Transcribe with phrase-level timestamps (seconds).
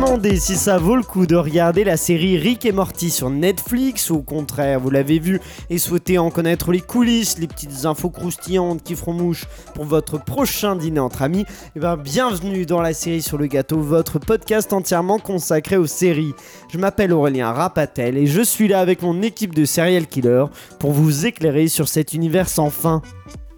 [0.00, 4.08] demandé si ça vaut le coup de regarder la série Rick et Morty sur Netflix
[4.08, 8.08] ou au contraire vous l'avez vu et souhaitez en connaître les coulisses, les petites infos
[8.08, 9.44] croustillantes qui feront mouche
[9.74, 11.44] pour votre prochain dîner entre amis,
[11.76, 16.32] et bien bienvenue dans la série sur le gâteau, votre podcast entièrement consacré aux séries.
[16.72, 20.46] Je m'appelle Aurélien Rapatel et je suis là avec mon équipe de serial killers
[20.78, 23.02] pour vous éclairer sur cet univers sans fin.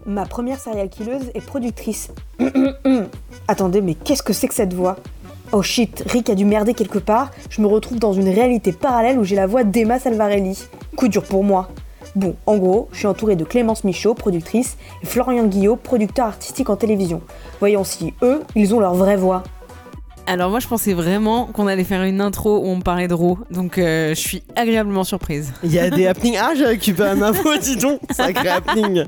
[0.05, 2.11] Ma première serial killeuse est productrice.
[3.47, 4.97] Attendez, mais qu'est-ce que c'est que cette voix?
[5.55, 7.29] Oh shit, Rick a dû merder quelque part.
[7.51, 10.67] Je me retrouve dans une réalité parallèle où j'ai la voix d'Emma Salvarelli.
[10.95, 11.69] Coup dur pour moi.
[12.15, 16.71] Bon, en gros, je suis entourée de Clémence Michaud, productrice, et Florian Guillot, producteur artistique
[16.71, 17.21] en télévision.
[17.59, 19.43] Voyons si eux, ils ont leur vraie voix.
[20.25, 23.37] Alors moi je pensais vraiment qu'on allait faire une intro où on parlait de Raw,
[23.51, 25.51] donc euh, je suis agréablement surprise.
[25.63, 26.37] Il y a des happenings.
[26.41, 27.99] Ah, j'ai récupéré ma voix, dis donc.
[28.09, 29.03] Sacré happening.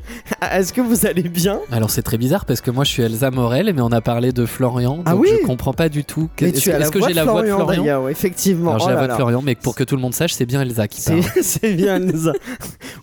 [0.51, 3.31] Est-ce que vous allez bien Alors c'est très bizarre parce que moi je suis Elsa
[3.31, 6.29] Morel, mais on a parlé de Florian, donc Ah oui je comprends pas du tout.
[6.41, 8.09] Mais Est-ce tu as la que voix j'ai de la voix de Florian, Florian d'ailleurs,
[8.09, 8.71] effectivement.
[8.75, 9.15] Alors j'ai Oh la là voix de là.
[9.15, 11.21] Florian, mais pour que tout le monde sache, c'est bien Elsa qui parle.
[11.35, 12.33] C'est c'est bien, Elsa.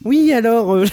[0.05, 0.75] Oui, alors.
[0.75, 0.92] euh, je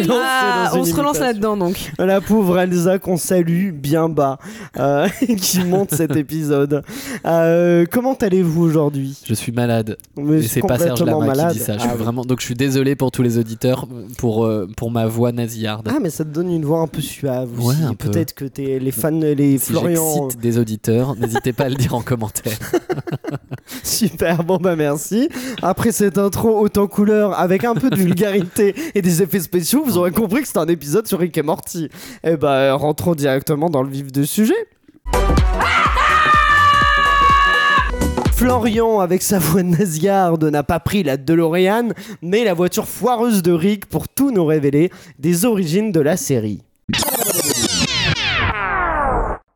[0.12, 1.24] Ah, dans on une se relance imitation.
[1.24, 1.92] là-dedans donc.
[1.98, 4.38] La pauvre Elsa qu'on salue bien bas,
[4.78, 5.08] euh,
[5.40, 6.82] qui monte cet épisode.
[7.26, 9.18] Euh, comment allez-vous aujourd'hui?
[9.26, 9.96] Je suis malade.
[10.16, 11.52] Mais c'est pas Serge Lama malade.
[11.52, 11.74] qui dit ça.
[11.74, 12.02] Je Ah suis oui.
[12.02, 12.24] vraiment...
[12.24, 13.86] Donc je suis désolé pour tous les auditeurs
[14.18, 15.88] pour, euh, pour ma voix nasillarde.
[15.90, 17.96] Ah, mais ça te donne une voix un peu suave Ouais, aussi.
[17.96, 18.10] peu.
[18.10, 20.28] Peut-être que t'es les fans, les si Florian.
[20.40, 22.58] des auditeurs, n'hésitez pas à le dire en commentaire.
[23.82, 25.28] Super, bon bah merci.
[25.62, 29.96] Après cette intro autant couleur avec un peu de vulgarité et des effets spéciaux, vous
[29.96, 31.88] aurez compris que c'est un épisode sur Rick et Morty.
[32.24, 34.54] Et bah rentrons directement dans le vif du sujet.
[38.40, 41.90] Florian, avec sa voix nasillarde, n'a pas pris la DeLorean,
[42.22, 46.62] mais la voiture foireuse de Rick pour tout nous révéler des origines de la série.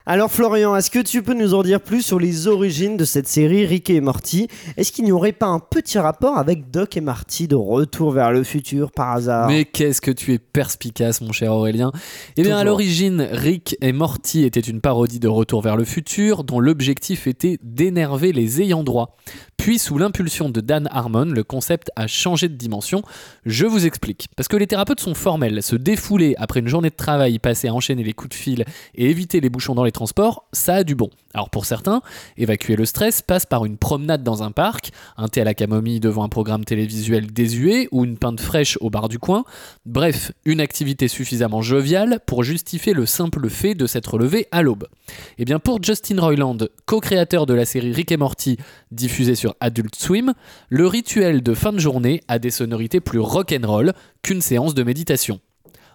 [0.06, 3.26] Alors Florian, est-ce que tu peux nous en dire plus sur les origines de cette
[3.26, 4.48] série Rick et Morty?
[4.76, 8.30] Est-ce qu'il n'y aurait pas un petit rapport avec Doc et Marty de Retour vers
[8.30, 9.48] le futur par hasard?
[9.48, 11.90] Mais qu'est-ce que tu es perspicace, mon cher Aurélien
[12.36, 16.44] Eh bien, à l'origine, Rick et Morty étaient une parodie de Retour vers le futur
[16.44, 19.16] dont l'objectif était d'énerver les ayants droit.
[19.56, 23.02] Puis, sous l'impulsion de Dan Harmon, le concept a changé de dimension.
[23.46, 24.28] Je vous explique.
[24.36, 25.62] Parce que les thérapeutes sont formels.
[25.62, 29.08] Se défouler après une journée de travail passée à enchaîner les coups de fil et
[29.08, 31.08] éviter les bouchons dans les transports, ça a du bon.
[31.32, 32.02] Alors pour certains,
[32.36, 35.98] évacuer le stress passe par une promenade dans un parc, un thé à la camomille
[35.98, 39.44] devant un programme télévisuel désuet ou une pinte fraîche au bar du coin.
[39.86, 44.86] Bref, une activité suffisamment joviale pour justifier le simple fait de s'être levé à l'aube.
[45.38, 48.58] Et bien pour Justin Roiland, co-créateur de la série Rick et Morty
[48.92, 50.34] diffusée sur Adult Swim,
[50.68, 55.40] le rituel de fin de journée a des sonorités plus rock'n'roll qu'une séance de méditation.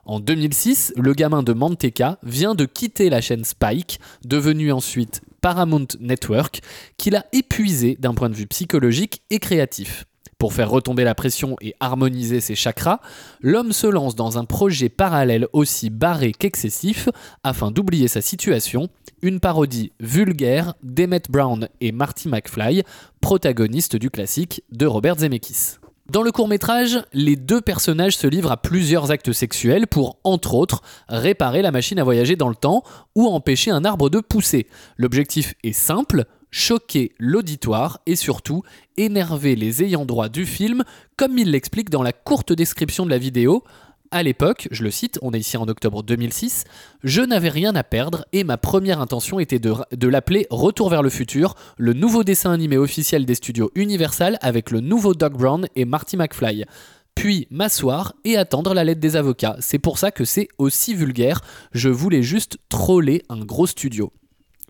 [0.06, 5.88] En 2006, le gamin de Manteca vient de quitter la chaîne Spike, devenue ensuite Paramount
[6.00, 6.62] Network,
[6.98, 10.06] qu'il a épuisé d'un point de vue psychologique et créatif.
[10.40, 13.02] Pour faire retomber la pression et harmoniser ses chakras,
[13.42, 17.10] l'homme se lance dans un projet parallèle aussi barré qu'excessif
[17.44, 18.88] afin d'oublier sa situation,
[19.22, 22.84] une parodie vulgaire d'Emmett Brown et Marty McFly,
[23.20, 25.79] protagonistes du classique de Robert Zemeckis.
[26.10, 30.56] Dans le court métrage, les deux personnages se livrent à plusieurs actes sexuels pour, entre
[30.56, 32.84] autres, réparer la machine à voyager dans le temps
[33.14, 34.66] ou empêcher un arbre de pousser.
[34.98, 38.64] L'objectif est simple, choquer l'auditoire et surtout
[38.98, 40.84] énerver les ayants droit du film,
[41.16, 43.64] comme il l'explique dans la courte description de la vidéo.
[44.12, 46.64] À l'époque, je le cite, on est ici en octobre 2006,
[47.04, 51.12] je n'avais rien à perdre et ma première intention était de, l'appeler Retour vers le
[51.12, 55.86] futur, le nouveau dessin animé officiel des studios Universal avec le nouveau Doc Brown et
[55.86, 56.66] Marty McFly.
[57.14, 59.58] Puis m'asseoir et attendre la lettre des avocats.
[59.60, 61.42] C'est pour ça que c'est aussi vulgaire.
[61.74, 64.12] Je voulais juste troller un gros studio.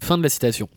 [0.02, 0.68] Fin de la citation.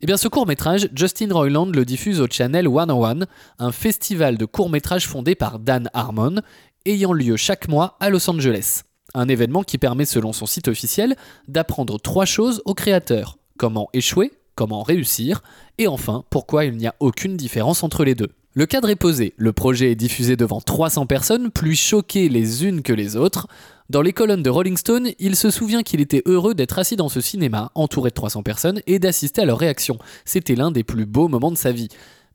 [0.00, 3.20] Eh bien, ce court-métrage, Justin Roiland le diffuse au Channel 101,
[3.58, 6.42] un festival de courts-métrages fondé par Dan Harmon,
[6.86, 8.82] ayant lieu chaque mois à Los Angeles.
[9.14, 11.16] Un événement qui permet, selon son site officiel,
[11.48, 13.38] d'apprendre trois choses aux créateurs.
[13.58, 15.42] Comment échouer, comment réussir,
[15.78, 18.30] et enfin, pourquoi il n'y a aucune différence entre les deux.
[18.54, 22.80] Le cadre est posé, le projet est diffusé devant 300 personnes, plus choquées les unes
[22.80, 23.48] que les autres.
[23.90, 27.10] Dans les colonnes de Rolling Stone, il se souvient qu'il était heureux d'être assis dans
[27.10, 29.98] ce cinéma, entouré de 300 personnes, et d'assister à leur réaction.
[30.24, 31.88] C'était l'un des plus beaux moments de sa vie.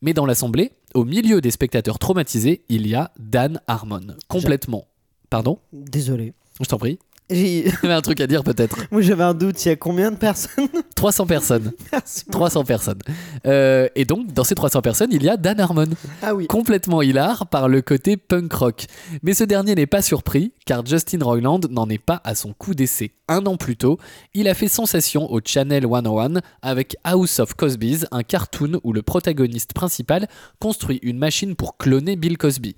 [0.03, 4.15] Mais dans l'assemblée, au milieu des spectateurs traumatisés, il y a Dan Harmon.
[4.27, 4.87] Complètement.
[5.29, 5.59] Pardon?
[5.71, 6.33] Désolé.
[6.59, 6.99] Je t'en prie.
[7.31, 8.77] J'ai- Tu avais un truc à dire peut-être.
[8.91, 10.67] Moi j'avais un doute, il y a combien de personnes?
[10.95, 11.71] 300 personnes.
[11.91, 12.25] Merci.
[12.25, 12.99] 300 personnes.
[13.45, 15.87] Euh, et donc, dans ces 300 personnes, il y a Dan Harmon.
[16.21, 16.47] Ah oui.
[16.47, 18.85] complètement hilar par le côté punk rock.
[19.23, 22.75] Mais ce dernier n'est pas surpris, car Justin Roiland n'en est pas à son coup
[22.75, 23.11] d'essai.
[23.27, 23.97] Un an plus tôt,
[24.33, 29.01] il a fait sensation au Channel 101 avec House of Cosby's, un cartoon où le
[29.01, 30.27] protagoniste principal
[30.59, 32.75] construit une machine pour cloner Bill Cosby.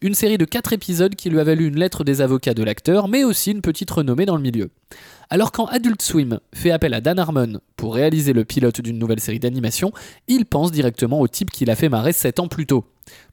[0.00, 3.08] Une série de 4 épisodes qui lui a valu une lettre des avocats de l'acteur,
[3.08, 4.70] mais aussi une petite renommée dans le milieu.
[5.30, 9.20] Alors quand Adult Swim fait appel à Dan Harmon pour réaliser le pilote d'une nouvelle
[9.20, 9.92] série d'animation,
[10.26, 12.84] il pense directement au type qu'il a fait marrer 7 ans plus tôt.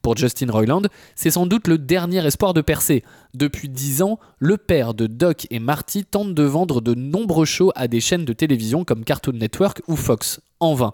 [0.01, 0.81] Pour Justin Roiland,
[1.15, 3.03] c'est sans doute le dernier espoir de percer.
[3.33, 7.71] Depuis 10 ans, le père de Doc et Marty tente de vendre de nombreux shows
[7.75, 10.41] à des chaînes de télévision comme Cartoon Network ou Fox.
[10.59, 10.93] En vain.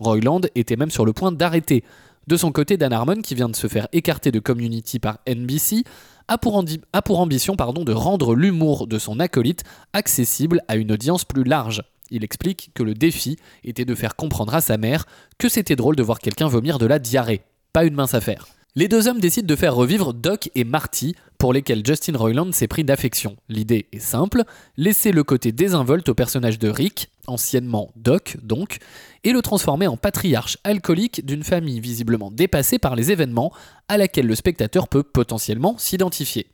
[0.00, 1.84] Roiland était même sur le point d'arrêter.
[2.26, 5.84] De son côté, Dan Harmon, qui vient de se faire écarter de Community par NBC,
[6.28, 11.82] a pour, ambition de rendre l'humour de son acolyte accessible à une audience plus large.
[12.10, 15.06] Il explique que le défi était de faire comprendre à sa mère
[15.38, 17.42] que c'était drôle de voir quelqu'un vomir de la diarrhée.
[17.72, 18.46] Pas une mince affaire.
[18.76, 22.68] Les deux hommes décident de faire revivre Doc et Marty, pour lesquels Justin Roiland s'est
[22.68, 23.34] pris d'affection.
[23.48, 24.44] L'idée est simple,
[24.76, 28.78] laisser le côté désinvolte au personnage de Rick, anciennement Doc donc,
[29.24, 33.52] et le transformer en patriarche alcoolique d'une famille visiblement dépassée par les événements
[33.88, 36.46] à laquelle le spectateur peut potentiellement s'identifier.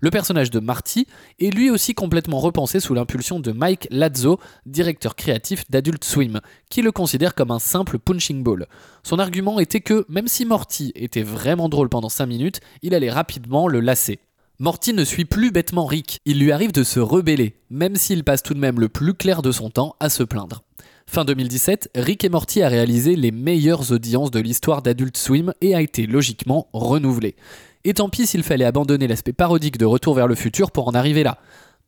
[0.00, 1.06] Le personnage de Marty
[1.40, 6.82] est lui aussi complètement repensé sous l'impulsion de Mike Lazzo, directeur créatif d'Adult Swim, qui
[6.82, 8.66] le considère comme un simple punching ball.
[9.02, 13.10] Son argument était que, même si Morty était vraiment drôle pendant 5 minutes, il allait
[13.10, 14.18] rapidement le lasser.
[14.60, 18.44] Morty ne suit plus bêtement Rick, il lui arrive de se rebeller, même s'il passe
[18.44, 20.62] tout de même le plus clair de son temps à se plaindre.
[21.08, 25.74] Fin 2017, Rick et Morty a réalisé les meilleures audiences de l'histoire d'Adult Swim et
[25.74, 27.34] a été logiquement renouvelé.
[27.82, 30.94] Et tant pis s'il fallait abandonner l'aspect parodique de Retour vers le futur pour en
[30.94, 31.38] arriver là.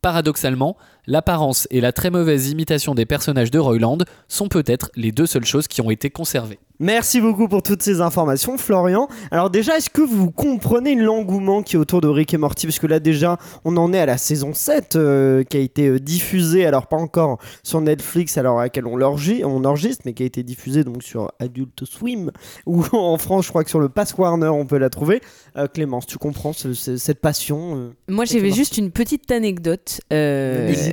[0.02, 3.98] Paradoxalement, l'apparence et la très mauvaise imitation des personnages de Roiland
[4.28, 6.58] sont peut-être les deux seules choses qui ont été conservées.
[6.78, 9.08] Merci beaucoup pour toutes ces informations, Florian.
[9.30, 12.66] Alors déjà, est-ce que vous comprenez l'engouement qui est autour de Rick et Morty?
[12.66, 15.86] Parce que là déjà, on en est à la saison 7 euh, qui a été
[15.88, 20.12] euh, diffusée, alors pas encore sur Netflix à l'heure à laquelle on on enregistre, mais
[20.12, 22.30] qui a été diffusée donc sur Adult Swim,
[22.66, 25.22] ou en France, je crois que sur le Pass Warner, on peut la trouver.
[25.56, 30.00] Euh, Clémence, tu comprends ce- ce- cette passion euh, Moi, j'avais juste une petite anecdote.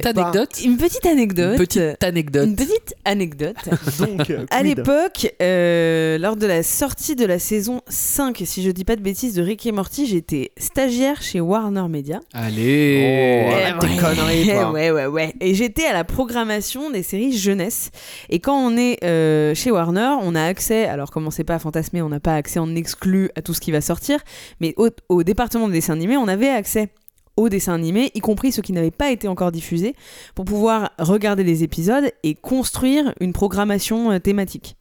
[0.05, 1.51] Euh, Une anecdote petite anecdote.
[1.51, 2.47] Une petite anecdote.
[2.47, 3.55] Une petite anecdote.
[3.99, 8.71] Donc, euh, À l'époque, euh, lors de la sortie de la saison 5, si je
[8.71, 12.19] dis pas de bêtises, de Rick et Morty, j'étais stagiaire chez Warner Media.
[12.33, 13.97] Allez Oh, tes ouais.
[13.97, 14.71] conneries, toi.
[14.73, 15.33] ouais, ouais, ouais.
[15.39, 17.89] Et j'étais à la programmation des séries jeunesse.
[18.29, 22.01] Et quand on est euh, chez Warner, on a accès, alors commencez pas à fantasmer,
[22.01, 24.19] on n'a pas accès en exclu à tout ce qui va sortir,
[24.59, 26.89] mais au, au département des dessins animés, on avait accès
[27.37, 29.95] aux dessins animés, y compris ceux qui n'avaient pas été encore diffusés,
[30.35, 34.75] pour pouvoir regarder les épisodes et construire une programmation euh, thématique.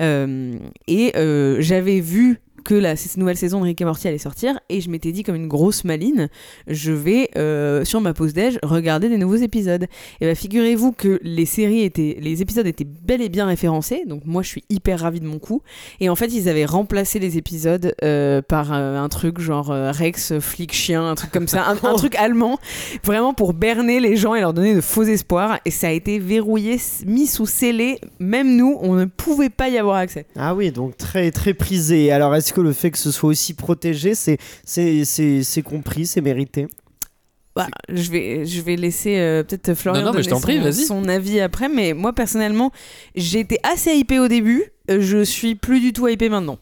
[0.00, 0.54] Euh,
[0.88, 4.58] et euh, j'avais vu que la cette nouvelle saison de Rick et Morty allait sortir
[4.68, 6.28] et je m'étais dit comme une grosse maline
[6.66, 9.86] je vais euh, sur ma pause déj regarder des nouveaux épisodes.
[10.20, 14.22] Et bah figurez-vous que les séries étaient les épisodes étaient bel et bien référencés donc
[14.24, 15.62] moi je suis hyper ravie de mon coup.
[16.00, 20.38] Et en fait ils avaient remplacé les épisodes euh, par euh, un truc genre Rex
[20.38, 22.58] flic chien un truc comme ça un, un truc allemand
[23.04, 25.58] vraiment pour berner les gens et leur donner de faux espoirs.
[25.64, 27.98] Et ça a été verrouillé mis sous scellé.
[28.18, 30.26] Même nous on ne pouvait pas y avoir accès.
[30.36, 32.12] Ah oui, donc très très prisé.
[32.12, 36.06] Alors est-ce que le fait que ce soit aussi protégé, c'est c'est c'est c'est compris,
[36.06, 36.66] c'est mérité?
[37.54, 41.38] Bah, je vais, je vais laisser euh, peut-être Florian Non, non, donner prie, son avis
[41.38, 42.72] après, mais moi personnellement,
[43.14, 46.58] j'étais assez hypé au début, euh, je suis plus du tout hypé maintenant.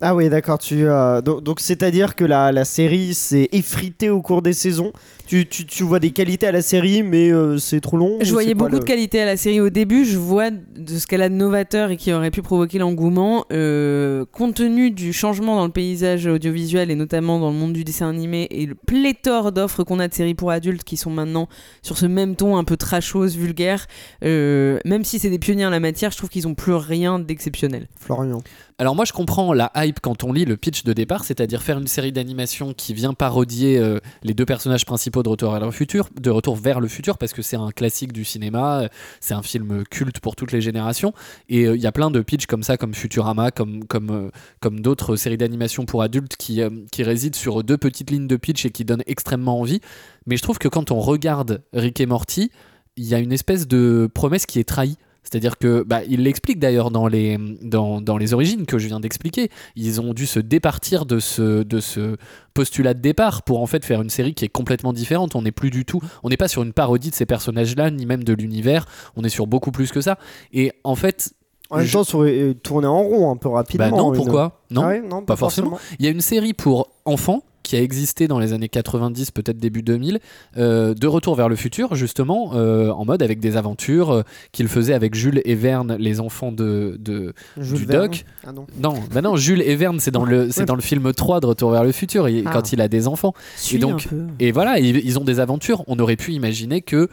[0.00, 0.58] Ah oui, d'accord.
[0.58, 4.92] Tu euh, donc donc, c'est-à-dire que la, la série s'est effritée au cours des saisons.
[5.26, 8.18] Tu, tu, tu vois des qualités à la série, mais euh, c'est trop long.
[8.20, 10.98] Je voyais c'est beaucoup le- de qualité à la série au début, je vois de
[10.98, 15.12] ce qu'elle a de novateur et qui aurait pu provoquer l'engouement, euh, compte tenu du
[15.12, 18.74] changement dans le paysage audiovisuel et notamment dans le monde du dessin animé et le
[18.74, 21.48] pléthore d'offres qu'on a de séries pour adultes qui sont maintenant
[21.82, 23.86] sur ce même ton un peu trashose, vulgaire,
[24.24, 27.20] euh, même si c'est des pionniers en la matière, je trouve qu'ils ont plus rien
[27.20, 27.86] d'exceptionnel.
[28.00, 28.42] Florian.
[28.78, 29.70] Alors moi je comprends la
[30.00, 33.78] quand on lit le pitch de départ, c'est-à-dire faire une série d'animation qui vient parodier
[33.78, 37.42] euh, les deux personnages principaux de Retour futur, de Retour vers le futur parce que
[37.42, 38.88] c'est un classique du cinéma, euh,
[39.20, 41.12] c'est un film culte pour toutes les générations
[41.48, 44.80] et euh, il y a plein de pitchs comme ça comme Futurama, comme comme comme
[44.80, 46.60] d'autres séries d'animation pour adultes qui
[46.92, 49.80] qui résident sur deux petites lignes de pitch et qui donnent extrêmement envie.
[50.26, 52.50] Mais je trouve que quand on regarde Rick et Morty,
[52.96, 54.96] il y a une espèce de promesse qui est trahie.
[55.30, 58.98] C'est-à-dire que, bah, il l'explique d'ailleurs dans les, dans, dans les origines que je viens
[58.98, 59.48] d'expliquer.
[59.76, 62.16] Ils ont dû se départir de ce, de ce
[62.52, 65.36] postulat de départ pour en fait faire une série qui est complètement différente.
[65.36, 68.06] On n'est plus du tout, on n'est pas sur une parodie de ces personnages-là, ni
[68.06, 68.86] même de l'univers.
[69.16, 70.18] On est sur beaucoup plus que ça.
[70.52, 71.32] Et en fait,
[71.70, 73.88] En même Je- temps, aurait tourné en rond un peu rapidement.
[73.90, 74.60] bah non, pourquoi?
[74.72, 75.78] Non, Ah ouais, non, pas forcément.
[76.00, 79.56] Il y a une série pour enfants qui a existé dans les années 90, peut-être
[79.58, 80.18] début 2000,
[80.56, 84.66] euh, de Retour vers le futur, justement, euh, en mode avec des aventures euh, qu'il
[84.66, 86.96] faisait avec Jules et Verne, les enfants de.
[86.98, 87.32] de...
[87.56, 88.08] Du Verne.
[88.08, 88.24] doc.
[88.44, 88.66] Ah non.
[88.82, 90.66] Non, bah non, Jules et Verne, c'est dans, le, c'est Ouais.
[90.66, 92.50] dans le film 3 de Retour vers le futur, Ah.
[92.52, 93.34] quand il a des enfants.
[93.56, 94.26] Suis donc, un peu.
[94.40, 95.84] Et voilà, ils, ils ont des aventures.
[95.86, 97.08] On aurait pu imaginer que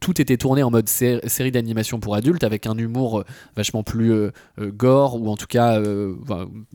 [0.00, 3.24] tout était tourné en mode sé- série d'animation pour adultes avec un humour
[3.56, 4.10] vachement plus
[4.58, 5.78] gore ou en tout cas,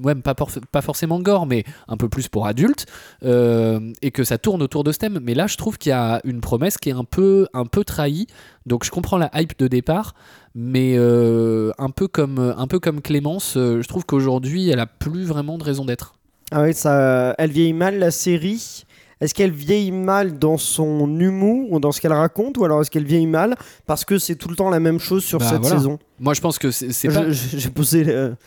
[0.03, 2.74] ouais, pas, pas forcément gore, mais un peu plus pour adultes
[3.23, 5.19] euh, et que ça tourne autour de ce thème.
[5.21, 7.83] Mais là, je trouve qu'il y a une promesse qui est un peu, un peu
[7.83, 8.27] trahie.
[8.65, 10.13] Donc, je comprends la hype de départ.
[10.53, 14.85] Mais euh, un, peu comme, un peu comme Clémence, euh, je trouve qu'aujourd'hui, elle a
[14.87, 16.15] plus vraiment de raison d'être.
[16.51, 16.71] Ah oui,
[17.37, 18.85] elle vieillit mal la série.
[19.21, 22.91] Est-ce qu'elle vieillit mal dans son humour ou dans ce qu'elle raconte ou alors est-ce
[22.91, 23.55] qu'elle vieillit mal
[23.85, 25.77] parce que c'est tout le temps la même chose sur Bah, cette voilà.
[25.77, 25.99] saison?
[26.19, 27.29] Moi, je pense que c'est pas.
[27.31, 28.03] J'ai posé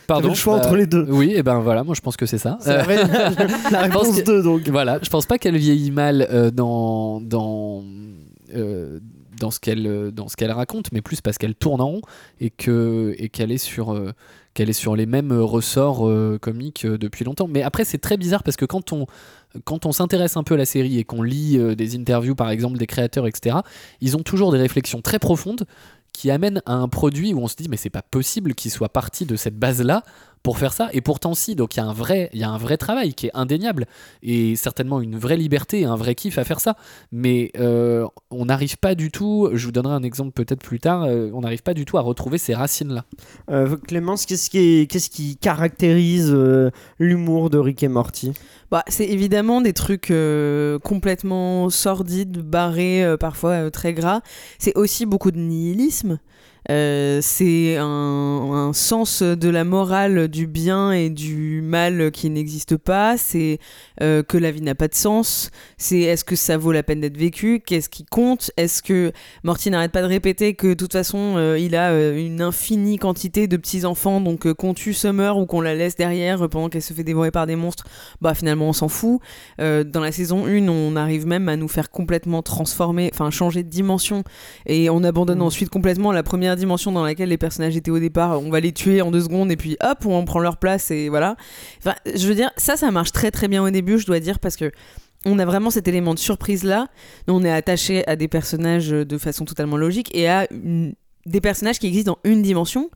[0.07, 1.05] Pardon, j'avais le choix bah, entre les deux.
[1.09, 2.57] Oui, et ben voilà, moi je pense que c'est ça.
[2.67, 2.83] Euh,
[3.71, 4.67] la, réponse que- 2 donc.
[4.69, 7.83] voilà, je pense pas qu'elle vieillit mal euh, dans dans
[8.55, 8.99] euh,
[9.39, 12.01] dans ce qu'elle euh, dans ce qu'elle raconte, mais plus parce qu'elle tourne en rond
[12.39, 14.11] et que et qu'elle est sur euh,
[14.53, 17.47] qu'elle est sur les mêmes ressorts euh, comiques euh, depuis longtemps.
[17.47, 19.05] Mais après, c'est très bizarre parce que quand on
[19.63, 22.49] quand on s'intéresse un peu à la série et qu'on lit euh, des interviews par
[22.49, 23.57] exemple des créateurs, etc.,
[24.01, 25.65] ils ont toujours des réflexions très profondes
[26.13, 28.89] qui amènent à un produit où on se dit mais c'est pas possible qu'il soit
[28.89, 30.03] parti de cette base là
[30.43, 32.49] pour faire ça et pourtant si donc il y a un vrai il y a
[32.49, 33.85] un vrai travail qui est indéniable
[34.23, 36.75] et certainement une vraie liberté et un vrai kiff à faire ça
[37.11, 41.03] mais euh, on n'arrive pas du tout je vous donnerai un exemple peut-être plus tard
[41.03, 43.05] euh, on n'arrive pas du tout à retrouver ces racines là
[43.49, 46.69] Euh, Clémence, qu'est-ce qui, est- qu'est-ce qui caractérise euh,
[46.99, 48.33] l'humour de Rick et Morty?
[48.71, 54.21] Bah, c'est évidemment des trucs euh, complètement sordides, barrés, euh, parfois euh, très gras.
[54.59, 56.19] C'est aussi beaucoup de nihilisme.
[56.69, 62.77] Euh, c'est un, un sens de la morale du bien et du mal qui n'existe
[62.77, 63.17] pas.
[63.17, 63.59] C'est
[64.01, 65.49] euh, que la vie n'a pas de sens.
[65.77, 67.61] C'est est-ce que ça vaut la peine d'être vécu?
[67.65, 68.51] Qu'est-ce qui compte?
[68.57, 69.11] Est-ce que
[69.43, 73.47] Morty n'arrête pas de répéter que de toute façon euh, il a une infinie quantité
[73.47, 76.93] de petits enfants, donc qu'on tue Summer ou qu'on la laisse derrière pendant qu'elle se
[76.93, 77.85] fait dévorer par des monstres,
[78.21, 79.19] bah finalement on s'en fout.
[79.57, 83.69] Dans la saison 1, on arrive même à nous faire complètement transformer, enfin changer de
[83.69, 84.23] dimension,
[84.65, 85.45] et on abandonne Mhm.
[85.45, 88.41] ensuite complètement la première dimension dans laquelle les personnages étaient au départ.
[88.41, 91.09] On va les tuer en deux secondes et puis hop, on prend leur place et
[91.09, 91.35] voilà.
[91.79, 94.39] Enfin, je veux dire, ça, ça marche très très bien au début, je dois dire,
[94.39, 94.71] parce que
[95.25, 96.87] on a vraiment cet élément de surprise là.
[97.27, 100.47] On est attaché à des personnages de façon totalement logique et à
[101.25, 102.89] des personnages qui existent dans une dimension.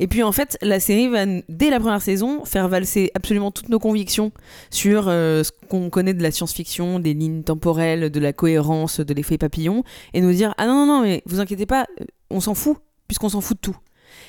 [0.00, 3.68] Et puis en fait, la série va, dès la première saison, faire valser absolument toutes
[3.68, 4.32] nos convictions
[4.70, 9.14] sur euh, ce qu'on connaît de la science-fiction, des lignes temporelles, de la cohérence, de
[9.14, 9.84] l'effet papillon,
[10.14, 12.78] et nous dire Ah non, non, non, mais vous inquiétez pas, euh, on s'en fout,
[13.06, 13.76] puisqu'on s'en fout de tout.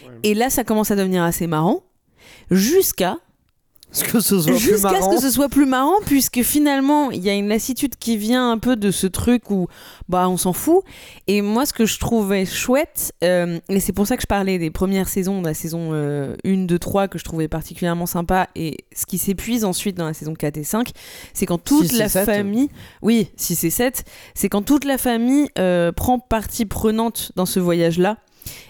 [0.06, 0.14] Ouais.
[0.24, 1.84] Et là, ça commence à devenir assez marrant,
[2.52, 3.18] jusqu'à
[3.94, 7.10] Est-ce que ce soit plus Jusqu'à ce marrant que ce soit plus marrant, puisque finalement,
[7.12, 9.68] il y a une lassitude qui vient un peu de ce truc où
[10.10, 10.84] bah on s'en fout.
[11.28, 14.60] Et moi, ce que je trouvais chouette, euh, et c'est pour ça que je parlais
[14.60, 18.50] des premières saisons, de la saison euh, 1, 2, 3, que je trouvais particulièrement sympa,
[18.56, 20.92] et ce qui s'épuise ensuite dans la saison 4 et 5,
[21.34, 22.70] c'est quand toute la famille,
[23.02, 24.04] oui, 6 et 7,
[24.36, 28.18] c'est quand toute la famille euh, prend partie prenante dans ce voyage-là,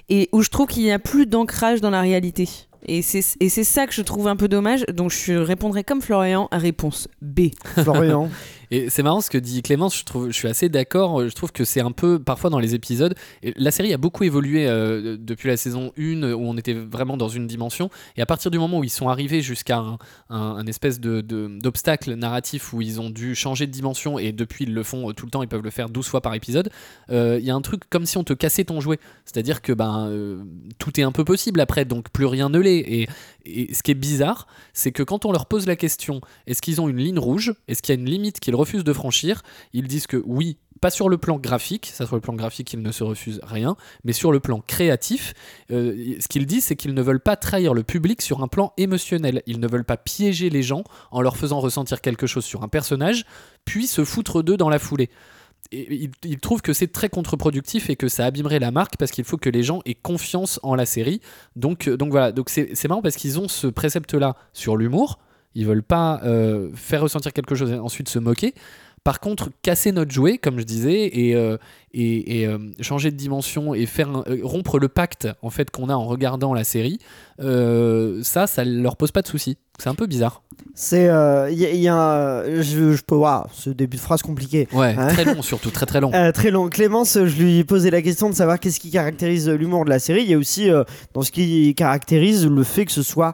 [0.10, 2.50] et où je trouve qu'il n'y a plus d'ancrage dans la réalité.
[2.86, 4.86] Et c'est et c'est ça que je trouve un peu dommage.
[4.94, 7.50] Donc je répondrai comme Florian à réponse B.
[7.84, 8.30] Florian
[8.72, 11.28] Et c'est marrant ce que dit Clémence, je, suis assez d'accord.
[11.28, 14.68] Je trouve que c'est un peu, parfois dans les épisodes, la série a beaucoup évolué
[14.68, 17.90] euh, depuis la saison 1 où on était vraiment dans une dimension.
[18.18, 19.84] Et à partir du moment où ils sont arrivés jusqu'à
[20.30, 24.66] un, espèce de- de- d'obstacle narratif où ils ont dû changer de dimension, et depuis
[24.66, 26.70] ils le font euh, tout le temps, ils peuvent le faire 12 fois par épisode,
[27.10, 29.00] euh, il y a un truc comme si on te cassait ton jouet.
[29.26, 30.44] C'est-à-dire que ben,
[30.78, 33.08] tout est un peu possible après, donc plus rien ne l'est.
[33.48, 36.82] Et ce qui est bizarre, c'est que quand on leur pose la question, est-ce qu'ils
[36.82, 37.54] ont une ligne rouge?
[37.68, 39.42] Est-ce qu'il y a une limite qu'ils refusent de franchir?
[39.74, 42.82] Ils disent que oui, pas sur le plan graphique, ça sur le plan graphique ils
[42.82, 45.34] ne se refusent rien, mais sur le plan créatif,
[45.72, 48.74] euh, ce qu'ils disent c'est qu'ils ne veulent pas trahir le public sur un plan
[48.78, 52.64] émotionnel, ils ne veulent pas piéger les gens en leur faisant ressentir quelque chose sur
[52.64, 53.26] un personnage,
[53.66, 55.10] puis se foutre d'eux dans la foulée.
[55.72, 59.38] Ils trouvent que c'est très contre-productif et que ça abîmerait la marque parce qu'il faut
[59.38, 61.22] que les gens aient confiance en la série.
[61.56, 65.20] Donc, euh, voilà, donc c'est marrant parce qu'ils ont ce précepte-là sur l'humour.
[65.56, 68.54] Ils veulent pas euh, faire ressentir quelque chose et ensuite se moquer.
[69.04, 71.58] Par contre, casser notre jouet, comme je disais, et, euh,
[72.82, 76.66] changer de dimension et faire rompre le pacte en fait qu'on a en regardant la
[76.66, 77.00] série,
[77.40, 79.58] ça, ça leur pose pas de soucis.
[79.78, 80.42] C'est un peu bizarre.
[80.74, 81.08] C'est.
[81.08, 82.44] euh, Il y, a- il y a.
[82.62, 83.16] Je, je peux.
[83.16, 84.68] Waouh, ce début de phrase compliqué.
[84.74, 85.08] Ouais, Ouais.
[85.10, 86.12] très long surtout, très très long.
[86.14, 86.68] Euh, très long.
[86.70, 90.22] Clémence, je lui posais la question de savoir qu'est-ce qui caractérise l'humour de la série.
[90.24, 93.34] Il y a aussi euh, dans ce qui caractérise le fait que ce soit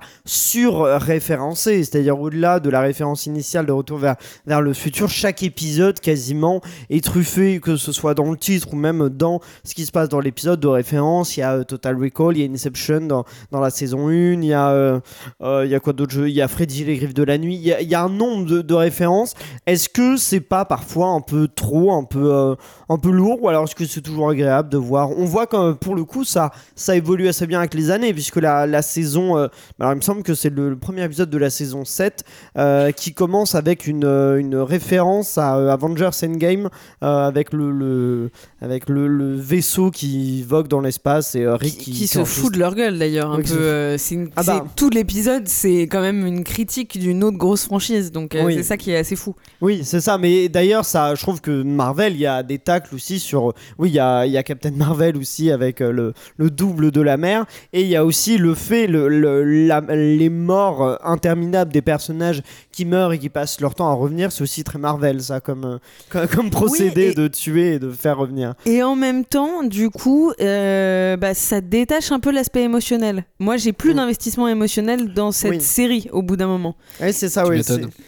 [0.73, 5.99] sur-référencé, c'est-à-dire au-delà de la référence initiale de Retour vers, vers le futur, chaque épisode
[5.99, 9.91] quasiment est truffé, que ce soit dans le titre ou même dans ce qui se
[9.91, 11.37] passe dans l'épisode de référence.
[11.37, 14.13] Il y a euh, Total Recall, il y a Inception dans, dans la saison 1,
[14.13, 14.99] il y a, euh,
[15.41, 16.13] euh, il y a quoi d'autre?
[16.33, 18.61] Y a Freddy les griffes de la nuit, il y a, il un nombre de,
[18.61, 19.33] de références.
[19.65, 22.55] Est-ce que c'est pas parfois un peu trop, un peu, euh,
[22.93, 25.09] un peu lourd ou alors est-ce que c'est toujours agréable de voir?
[25.11, 28.37] On voit que pour le coup ça, ça évolue assez bien avec les années puisque
[28.37, 29.47] la, la saison, euh,
[29.79, 32.23] alors il me semble que c'est le, le premier épisode de la saison 7
[32.57, 36.69] euh, qui commence avec une, euh, une référence à euh, Avengers Endgame
[37.01, 38.29] avec le, le-
[38.61, 42.53] avec le, le vaisseau qui vogue dans l'espace et Rick qui, qui, qui se fout
[42.53, 44.63] de leur gueule d'ailleurs un Oui, peu c'est Ah bah.
[44.65, 48.55] c'est- tout l'épisode c'est quand même une critique d'une autre grosse franchise donc Oui.
[48.55, 50.17] c'est ça qui est assez fou Oui, c'est ça.
[50.17, 52.57] Mais d'ailleurs, ça, je trouve que Marvel, il y a des
[52.93, 53.53] aussi sur.
[53.77, 56.91] Oui, il y a, il y a Captain Marvel aussi avec euh, le, le double
[56.91, 57.45] de la mer.
[57.71, 61.81] Et il y a aussi le fait, le, le- la- les morts euh, interminables des
[61.81, 64.31] personnages qui meurent et qui passent leur temps à revenir.
[64.31, 65.77] C'est aussi très Marvel, ça, comme, euh,
[66.09, 68.53] comme, comme procédé et- de tuer et de faire revenir.
[68.65, 73.57] et en même temps du coup euh, bah, ça détache un peu l'aspect émotionnel moi
[73.57, 73.97] j'ai plus Mm.
[73.97, 75.61] d'investissement émotionnel dans cette Oui.
[75.61, 77.61] série au bout d'un moment Oui, c'est ça, oui.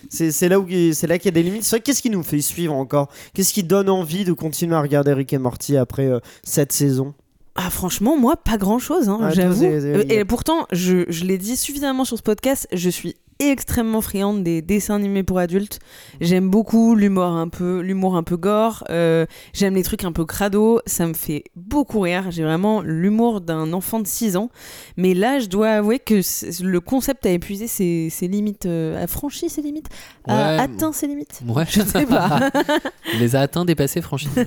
[0.09, 1.63] C'est c'est là où c'est là qu'il y a des limites.
[1.63, 3.09] C'est vrai, qu'est-ce qui nous fait suivre encore?
[3.33, 7.13] Qu'est-ce qui donne envie de continuer à regarder Rick et Morty après euh, cette saison.
[7.55, 9.61] Ah franchement moi pas grand chose Ah, toi, j'avoue.
[9.61, 14.43] c'est- et pourtant je, je l'ai dit suffisamment sur ce podcast je suis extrêmement friande
[14.43, 15.79] des dessins animés pour adultes
[16.21, 20.25] j'aime beaucoup l'humour un peu l'humour un peu gore euh, j'aime les trucs un peu
[20.25, 24.49] crado ça me fait beaucoup rire j'ai vraiment l'humour d'un enfant de 6 ans
[24.95, 26.21] mais là je dois avouer que
[26.63, 29.89] le concept a épuisé ses, ses limites euh, a franchi ses limites
[30.27, 31.65] a atteint ses limites Ouais.
[31.69, 32.49] je sais pas
[33.13, 34.29] Il les a atteints, dépassés, franchis.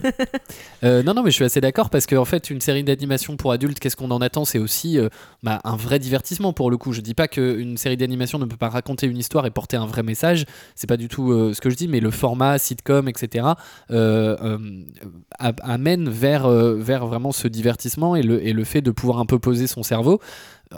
[0.85, 3.51] Euh, non, non, mais je suis assez d'accord parce qu'en fait, une série d'animation pour
[3.51, 4.45] adultes, qu'est-ce qu'on en attend?
[4.45, 4.97] C'est aussi
[5.43, 6.93] bah, un vrai divertissement pour le coup.
[6.93, 9.87] Je dis pas qu'une série d'animation ne peut pas raconter une histoire et porter un
[9.87, 10.45] vrai message.
[10.77, 13.47] C'est pas du tout euh, ce que je dis, mais le format, sitcom, etc.,
[13.91, 14.59] euh, euh,
[15.39, 19.83] amène vers, vraiment ce divertissement et et le fait de pouvoir un peu poser son
[19.83, 20.21] cerveau.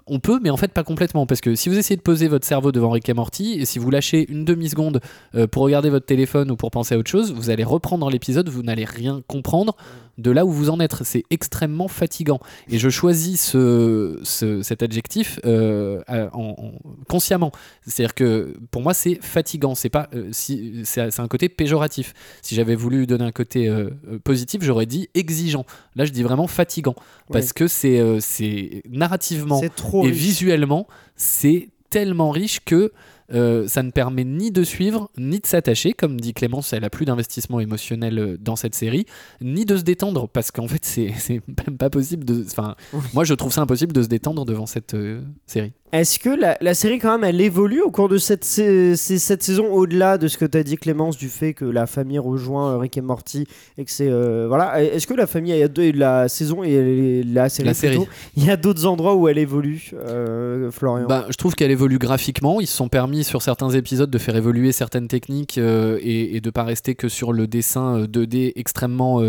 [0.07, 2.46] On peut, mais en fait pas complètement, parce que si vous essayez de poser votre
[2.46, 5.00] cerveau devant Rick et Morty, et si vous lâchez une demi-seconde
[5.35, 8.48] euh, pour regarder votre téléphone ou pour penser à autre chose, vous allez reprendre l'épisode,
[8.48, 9.76] vous n'allez rien comprendre
[10.18, 11.03] de là où vous en êtes.
[11.03, 12.40] C'est extrêmement fatigant.
[12.68, 16.72] Et je choisis ce, ce- cet adjectif euh, à- en- en-
[17.09, 17.53] consciemment.
[17.87, 19.74] C'est-à-dire que pour moi, c'est fatigant.
[19.74, 22.12] C'est pas euh, si c'est un côté péjoratif.
[22.42, 23.90] Si j'avais voulu donner un côté euh,
[24.22, 25.64] positif, j'aurais dit exigeant.
[25.96, 26.94] Là, je dis vraiment fatigant
[27.33, 30.19] parce que c'est c'est narrativement C'est trop et riche.
[30.19, 32.93] visuellement, c'est tellement riche que
[33.33, 36.90] euh, ça ne permet ni de suivre, ni de s'attacher, comme dit Clémence, elle a
[36.90, 39.07] plus d'investissement émotionnel euh, dans cette série,
[39.40, 41.12] ni de se détendre, parce qu'en fait, c'est
[41.66, 42.45] même pas possible de.
[42.45, 42.75] Enfin,
[43.14, 45.73] moi, je trouve ça impossible de se détendre devant cette euh, série.
[45.92, 50.18] Est-ce que la, la série, quand même, elle évolue au cours de cette, saison, au-delà
[50.18, 52.96] de ce que tu as dit, Clémence, du fait que la famille rejoint euh, Rick
[52.96, 54.09] et Morty et que c'est.
[54.09, 54.83] euh, voilà.
[54.83, 57.96] Est-ce que la famille, il y a deux, la saison et la série, La série.
[57.96, 61.07] plutôt, il y a d'autres endroits où elle évolue, euh, Florian?
[61.09, 62.61] Bah, je trouve qu'elle évolue graphiquement.
[62.61, 66.40] Ils se sont permis sur certains épisodes de faire évoluer certaines techniques euh, et, et
[66.40, 69.20] de pas rester que sur le dessin euh, 2D extrêmement,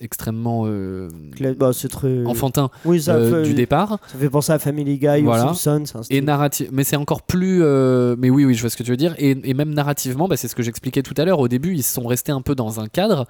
[0.00, 2.24] extrêmement Cla- bah, c'est très.
[2.24, 3.98] enfantin Oui, ça, fait, du départ.
[4.06, 5.39] ça fait penser à Family Guy Voilà.
[5.82, 7.60] C'est un Et narratif, mais c'est encore plus.
[7.62, 9.14] euh, mais oui, oui, je vois ce que tu veux dire.
[9.18, 11.38] Et, et même narrativement, bah, c'est ce que j'expliquais tout à l'heure.
[11.38, 13.26] Au début, ils sont restés un peu dans un cadre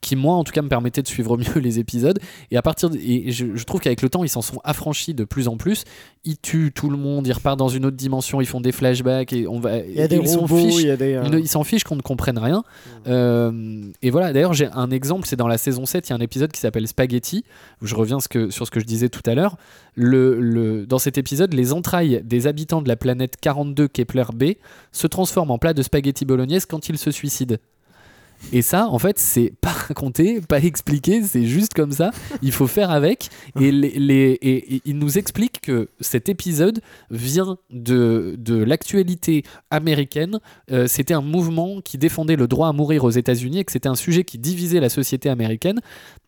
[0.00, 2.18] qui, moi, en tout cas, me permettait de suivre mieux les épisodes.
[2.50, 5.14] Et à partir de- et je, je trouve qu'avec le temps, ils s'en sont affranchis
[5.14, 5.84] de plus en plus.
[6.24, 9.32] Ils tuent tout le monde, ils repartent dans une autre dimension, ils font des flashbacks
[9.32, 9.78] et on va.
[9.78, 10.82] Il y a des ils s'en fichent.
[10.82, 11.14] il des.
[11.14, 12.62] euh, Ils s'en fichent qu'on ne comprenne rien.
[13.06, 16.16] Euh, et voilà, d'ailleurs, j'ai un exemple, c'est dans la saison 7, il y a
[16.16, 17.44] un épisode qui s'appelle Spaghetti,
[17.82, 19.56] où je reviens ce que- sur ce que je disais tout à l'heure.
[19.94, 24.44] Le, le- dans cet épisode, les entrailles des habitants de la planète 42 Kepler B
[24.92, 27.56] se transforment en plat de spaghetti bolognaise quand ils se suicident.
[28.52, 32.10] Et ça, en fait, c'est pas raconté, pas expliqué, c'est juste comme ça.
[32.42, 33.28] Il faut faire avec.
[33.60, 40.38] Et, il nous explique que cet épisode vient de, de l'actualité américaine.
[40.70, 43.88] Euh, c'était un mouvement qui défendait le droit à mourir aux États-Unis et que c'était
[43.88, 45.80] un sujet qui divisait la société américaine.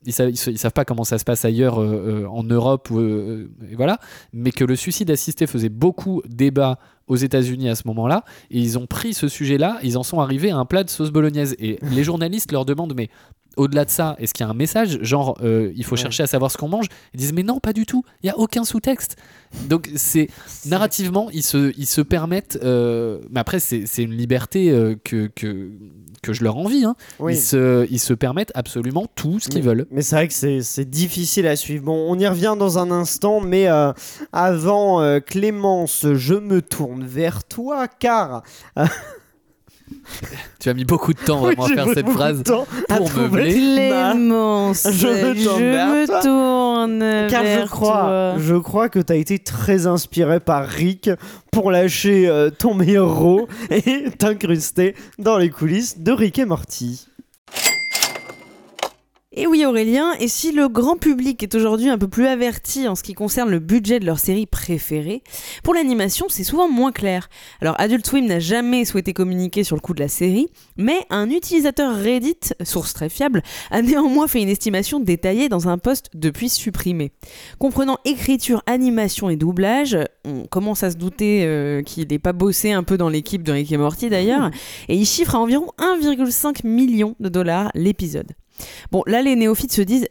[0.08, 2.42] Ils savent, ils sa- ils savent pas comment ça se passe ailleurs euh, euh, en
[2.42, 3.98] Europe, euh, et voilà,
[4.32, 8.76] mais que le suicide assisté faisait beaucoup débat aux États-Unis à ce moment-là, et ils
[8.78, 11.54] ont pris ce sujet-là, ils en sont arrivés à un plat de sauce bolognaise.
[11.58, 13.08] Et les journalistes leur demandent, mais
[13.56, 16.02] au-delà de ça, est-ce qu'il y a un message Genre, euh, il faut Ouais.
[16.02, 16.86] chercher à savoir ce qu'on mange?
[17.14, 19.16] Ils disent, mais non, pas du tout, il n'y a aucun sous-texte.
[19.68, 20.28] Donc, c'est
[20.66, 22.58] narrativement, ils se, ils se permettent.
[22.62, 25.70] euh, mais après, c'est c'est une liberté euh, que, que,
[26.22, 26.84] que je leur envie.
[26.84, 26.94] hein.
[27.18, 27.34] Oui.
[27.34, 29.86] Ils, se, ils se permettent absolument tout ce qu'ils veulent.
[29.90, 31.84] Mais c'est vrai que c'est difficile à suivre.
[31.84, 33.92] Bon, on y revient dans un instant, mais euh,
[34.32, 38.42] avant, euh, Clémence, je me tourne vers toi, car
[40.60, 42.42] Tu as mis beaucoup de temps vraiment Oui, à faire cette phrase.
[42.88, 43.52] pour meubler.
[43.52, 47.26] Clémence, Je me tourne toi.
[47.30, 48.34] Car je vers crois, toi.
[48.38, 51.10] je crois que tu as été très inspiré par Rick
[51.52, 57.06] pour lâcher euh, ton meilleur rôle et t'incruster dans les coulisses de Rick et Morty.
[59.40, 62.96] Et oui Aurélien, et si le grand public est aujourd'hui un peu plus averti en
[62.96, 65.22] ce qui concerne le budget de leur série préférée,
[65.62, 67.28] pour l'animation c'est souvent moins clair.
[67.60, 71.30] Alors Adult Swim n'a jamais souhaité communiquer sur le coût de la série, mais un
[71.30, 76.48] utilisateur Reddit, source très fiable, a néanmoins fait une estimation détaillée dans un post depuis
[76.48, 77.12] supprimé.
[77.60, 82.72] Comprenant écriture, animation et doublage, on commence à se douter euh, qu'il n'est pas bossé
[82.72, 84.50] un peu dans l'équipe de Rick et Morty d'ailleurs,
[84.88, 88.32] et il chiffre à environ 1,5 million de dollars l'épisode.
[88.90, 90.06] Bon, là, les néophytes se disent,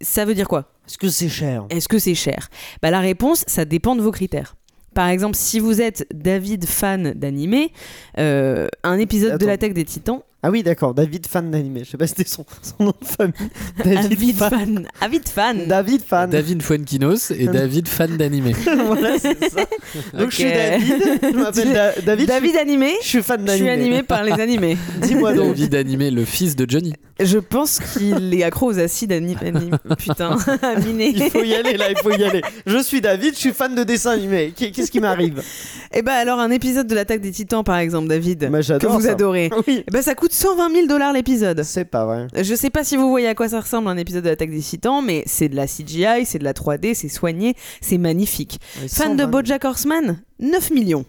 [0.00, 0.72] ça veut dire quoi?
[0.88, 1.66] Est-ce que c'est cher?
[1.70, 2.48] Est-ce que c'est cher?
[2.82, 4.54] Bah, La réponse, ça dépend de vos critères.
[4.94, 7.72] Par exemple, si vous êtes David fan d'animé,
[8.18, 9.46] euh, un épisode de Attends.
[9.46, 11.82] l'attaque des titans, Ah oui, d'accord, David fan d'animé.
[11.84, 13.32] Je sais pas si c'était son, son nom de famille.
[13.84, 14.50] David, David fan.
[14.50, 15.66] fan, avid fan.
[15.66, 16.30] David fan.
[16.30, 18.52] David Fuenquinos et David fan d'animé.
[18.86, 19.62] voilà, c'est ça.
[20.18, 20.44] Donc je suis.
[20.44, 21.02] David.
[21.32, 22.28] Je m'appelle Da- David.
[22.28, 23.66] David animé, Je suis fan je d'animé.
[23.66, 24.76] suis animé par les animés.
[25.02, 25.48] Dis-moi donc.
[25.56, 26.92] David animé, le fils de Johnny.
[27.18, 31.12] Je pense qu'il est accro aux acides ani- ani- Putain, aminé.
[31.16, 32.42] Il faut y aller là, il faut y aller.
[32.66, 34.52] Je suis David, je suis fan de dessins animés.
[34.54, 35.42] Qu'est- Qu'est-ce qui m'arrive?
[35.94, 39.00] Et bah alors, un épisode de l'attaque des titans, par exemple, David, Moi, que vous
[39.00, 39.12] ça.
[39.12, 39.82] adorez, Oui.
[39.88, 41.62] eh ben, ça coûte 120 000 dollars l'épisode.
[41.62, 42.26] C'est pas vrai.
[42.34, 44.60] Je sais pas si vous voyez à quoi ça ressemble un épisode de l'attaque des
[44.60, 48.58] titans, mais c'est de la CGI, c'est de la 3D, c'est soigné, c'est magnifique.
[48.88, 49.26] Fan de 120.
[49.26, 51.04] Bojack Horseman 9 millions.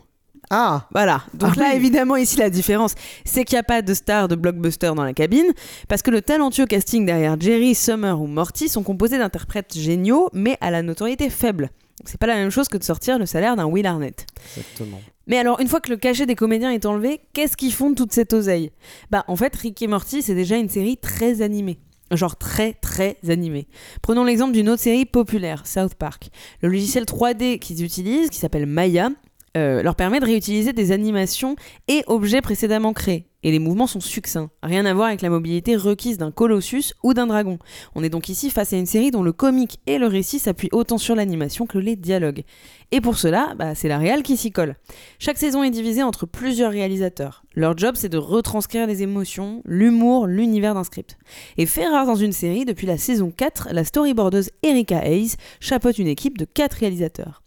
[0.50, 1.24] Ah Voilà.
[1.34, 1.76] Donc Ah là, oui.
[1.76, 5.12] évidemment, ici, la différence, c'est qu'il n'y a pas de star de blockbuster dans la
[5.14, 5.52] cabine,
[5.90, 10.58] parce que le talentueux casting derrière Jerry, Summer ou Morty sont composés d'interprètes géniaux, mais
[10.62, 11.70] à la notoriété faible.
[12.00, 14.26] Donc c'est pas la même chose que de sortir le salaire d'un Will Arnett.
[14.56, 15.02] Exactement.
[15.26, 17.96] Mais alors, une fois que le cachet des comédiens est enlevé, qu'est-ce qui font de
[17.96, 18.72] toute cette oseille
[19.12, 21.80] Bah, en fait, Rick et Morty, c'est déjà une série très animée.
[22.12, 23.68] Genre très très animée.
[24.02, 26.30] Prenons l'exemple d'une autre série populaire, South Park.
[26.62, 29.10] Le logiciel 3D qu'ils utilisent, qui s'appelle Maya,
[29.58, 31.58] euh, leur permet de réutiliser des animations
[31.90, 33.28] et objets précédemment créés.
[33.48, 34.50] Et les mouvements sont succincts.
[34.62, 37.60] Rien à voir avec la mobilité requise d'un colossus ou d'un dragon.
[37.96, 40.68] On est donc ici face à une série dont le comique et le récit s'appuient
[40.74, 42.44] autant sur l'animation que les dialogues.
[42.92, 44.76] Et pour cela, bah, c'est la réal qui s'y colle.
[45.18, 47.46] Chaque saison est divisée entre plusieurs réalisateurs.
[47.56, 51.18] Leur job, c'est de retranscrire les émotions, l'humour, l'univers d'un script.
[51.58, 56.00] Et fait rare dans une série, depuis la saison 4, la storyboardeuse Erika Hayes chapeaute
[56.00, 57.44] une équipe de 4 réalisateurs.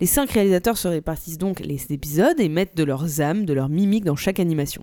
[0.00, 3.68] Les 5 réalisateurs se répartissent donc les épisodes et mettent de leurs âmes, de leur
[3.68, 4.82] mimique dans chaque animation.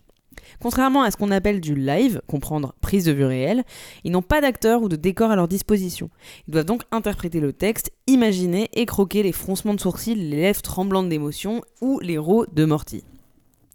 [0.61, 3.63] Contrairement à ce qu'on appelle du live, comprendre prise de vue réelle,
[4.03, 6.09] ils n'ont pas d'acteurs ou de décors à leur disposition.
[6.47, 10.61] Ils doivent donc interpréter le texte, imaginer et croquer les froncements de sourcils, les lèvres
[10.61, 13.03] tremblantes d'émotion ou les rots de Morty.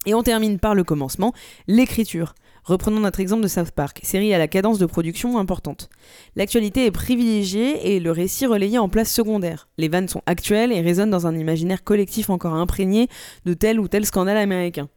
[0.07, 1.33] Et on termine par le commencement,
[1.67, 2.35] l'écriture.
[2.65, 5.91] Reprenons notre exemple de South Park, série à la cadence de production importante.
[6.35, 9.69] L'actualité est privilégiée et le récit relayé en place secondaire.
[9.77, 13.09] Les vannes sont actuelles et résonnent dans un imaginaire collectif encore imprégné
[13.45, 14.89] de tel ou tel scandale américain.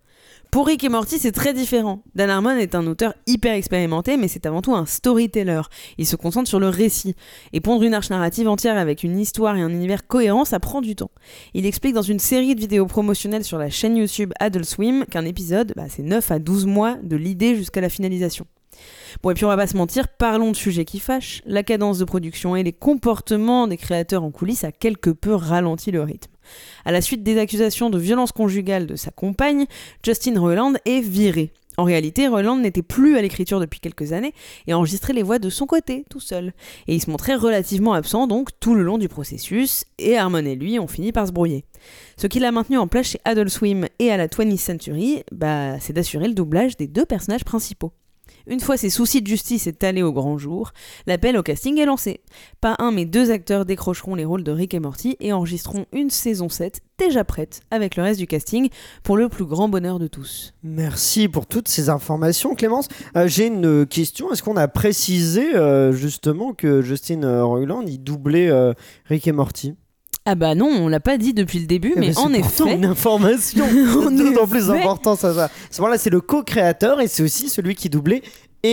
[0.52, 2.04] Pour Rick et Morty, c'est très différent.
[2.16, 5.62] Dan Harmon est un auteur hyper expérimenté, mais c'est avant tout un storyteller.
[5.98, 7.16] Il se concentre sur le récit.
[7.54, 10.82] Et pondre une arche narrative entière avec une histoire et un univers cohérent, ça prend
[10.82, 11.12] du temps.
[11.54, 15.26] Il explique dans une série de vidéos promotionnelles sur la chaîne YouTube Adult Swim qu'un
[15.26, 18.46] épisode, bah, c'est 9 à 12 mois de l'idée jusqu'à la finalisation.
[19.24, 21.42] Bon, et puis on va pas se mentir, parlons de sujets qui fâchent.
[21.46, 25.92] La cadence de production et les comportements des créateurs en coulisses a quelque peu ralenti
[25.92, 26.32] le rythme.
[26.86, 29.66] À la suite des accusations de violence conjugale de sa compagne,
[30.04, 31.52] Justin Roiland est viré.
[31.80, 34.34] En réalité, Roiland n'était plus à l'écriture depuis quelques années
[34.66, 36.54] et enregistrait les voix de son côté, tout seul.
[36.88, 40.56] Et il se montrait relativement absent donc tout le long du processus, et Harmon et
[40.56, 41.66] lui ont fini par se brouiller.
[42.18, 45.80] Ce qui l'a maintenu en place chez Adult Swim et à la 20th Century, bah,
[45.80, 47.94] c'est d'assurer le doublage des deux personnages principaux.
[48.48, 50.72] Une fois ces soucis de justice étalés au grand jour,
[51.06, 52.22] l'appel au casting est lancé.
[52.62, 56.10] Pas un mais deux acteurs décrocheront les rôles de Rick et Morty et enregistreront une
[56.10, 58.70] saison 7 déjà prête avec le reste du casting
[59.04, 60.54] pour le plus grand bonheur de tous.
[60.64, 62.88] Merci pour toutes ces informations, Clémence.
[63.16, 64.32] Euh, J'ai une question.
[64.32, 68.74] Est-ce qu'on a précisé euh, justement que Justin euh, Roiland il doublait euh,
[69.06, 69.76] Rick et Morty?
[70.30, 72.76] Ah bah non, on l'a pas dit depuis le début, Eh mais c'est en effet,
[72.76, 73.64] une information
[74.12, 75.20] d'autant plus importante.
[75.20, 75.50] Ça, ça.
[75.72, 78.22] Ce moment-là, c'est le co-créateur et c'est aussi celui qui doublait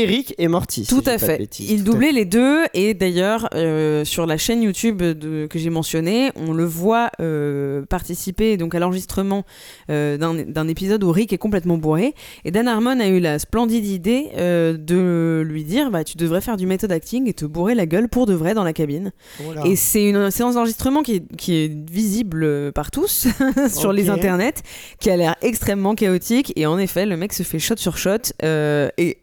[0.03, 0.87] Eric et Morty.
[0.87, 1.39] Tout à fait.
[1.39, 1.71] bêtises.
[1.71, 6.31] Il doublait les deux et d'ailleurs euh, sur la chaîne YouTube de- que j'ai mentionnée,
[6.37, 9.45] on le voit euh, participer donc à l'enregistrement
[9.91, 13.87] euh, d'un épisode où Rick est complètement bourré et Dan Harmon a eu la splendide
[13.87, 17.75] idée euh, de lui dire bah tu devrais faire du méthode acting et te bourrer
[17.75, 19.13] la gueule pour de vrai dans la cabine.
[19.41, 19.67] Voilà.
[19.67, 23.29] Et c'est une séance d'enregistrement qui est, qui est visible par tous
[23.69, 24.63] sur les internets,
[25.01, 26.53] qui a l'air extrêmement chaotique.
[26.57, 28.11] Et en effet, le mec se fait shot sur shot
[28.43, 29.19] euh, et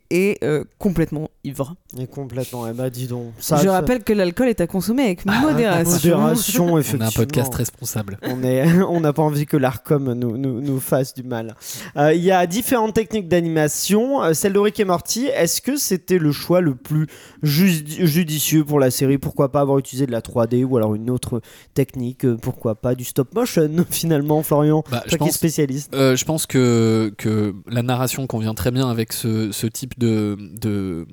[0.62, 1.76] euh, complètement ivre.
[1.97, 2.67] Et complètement.
[2.67, 3.34] Eh bah, dis donc.
[3.39, 5.91] Ça, Je ça- rappelle que l'alcool est à consommer avec Ah, modération.
[6.19, 7.08] modération, On a effectivement.
[7.08, 8.17] un podcast responsable.
[8.24, 11.56] On est, on n'a pas envie que l'Arcom nous, nous, nous fasse du mal.
[11.97, 14.24] Euh, Il y a différentes techniques d'animation.
[14.24, 17.08] Euh, celle de Rick et Morty, est-ce que c'était le choix le plus
[17.43, 19.17] ju- judicieux pour la série?
[19.17, 21.41] Pourquoi pas avoir utilisé de la 3D ou alors une autre
[21.74, 22.26] technique?
[22.26, 25.93] Euh, Pourquoi pas du stop motion finalement, Florian Bah, je Toi qui es pense spécialiste?
[25.93, 30.38] Euh, je pense que, que la narration convient très bien avec ce, ce type de,
[30.41, 31.06] de,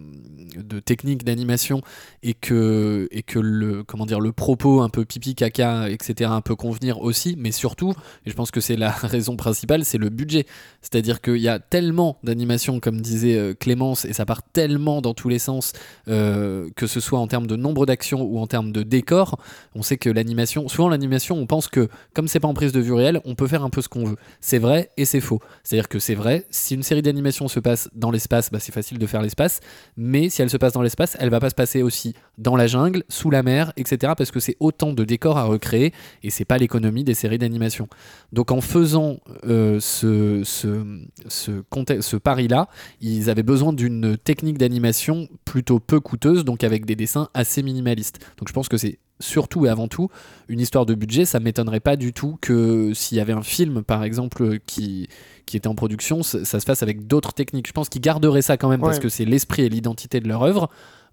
[0.56, 1.80] de technique d'animation
[2.22, 6.40] et que, et que le, comment dire, le propos un peu pipi caca, etc., un
[6.40, 7.92] peu convenir aussi, mais surtout,
[8.26, 10.46] et je pense que c'est la raison principale, c'est le budget.
[10.82, 15.14] C'est-à-dire qu'il y a tellement d'animations, comme disait euh, Clémence, et ça part tellement dans
[15.14, 15.72] tous les sens,
[16.08, 19.38] euh, que ce soit en termes de nombre d'actions ou en termes de décor,
[19.74, 22.80] on sait que l'animation, souvent l'animation, on pense que comme c'est pas en prise de
[22.80, 24.16] vue réelle, on peut faire un peu ce qu'on veut.
[24.40, 25.40] C'est vrai et c'est faux.
[25.62, 28.98] C'est-à-dire que c'est vrai, si une série d'animation se passe dans l'espace, bah, c'est facile
[28.98, 29.60] de faire l'espace,
[29.96, 33.04] mais si se passe dans l'espace, elle va pas se passer aussi dans la jungle,
[33.08, 34.12] sous la mer, etc.
[34.16, 37.88] Parce que c'est autant de décors à recréer et c'est pas l'économie des séries d'animation.
[38.32, 40.84] Donc en faisant euh, ce, ce,
[41.28, 41.62] ce,
[42.00, 42.68] ce pari-là,
[43.00, 48.18] ils avaient besoin d'une technique d'animation plutôt peu coûteuse, donc avec des dessins assez minimalistes.
[48.38, 50.08] Donc je pense que c'est surtout et avant tout
[50.48, 51.24] une histoire de budget.
[51.24, 55.08] Ça m'étonnerait pas du tout que s'il y avait un film, par exemple, qui,
[55.46, 57.66] qui était en production, ça, ça se fasse avec d'autres techniques.
[57.66, 60.42] Je pense qu'ils garderaient ça quand même parce que c'est l'esprit et l'identité de leur
[60.42, 60.70] œuvre.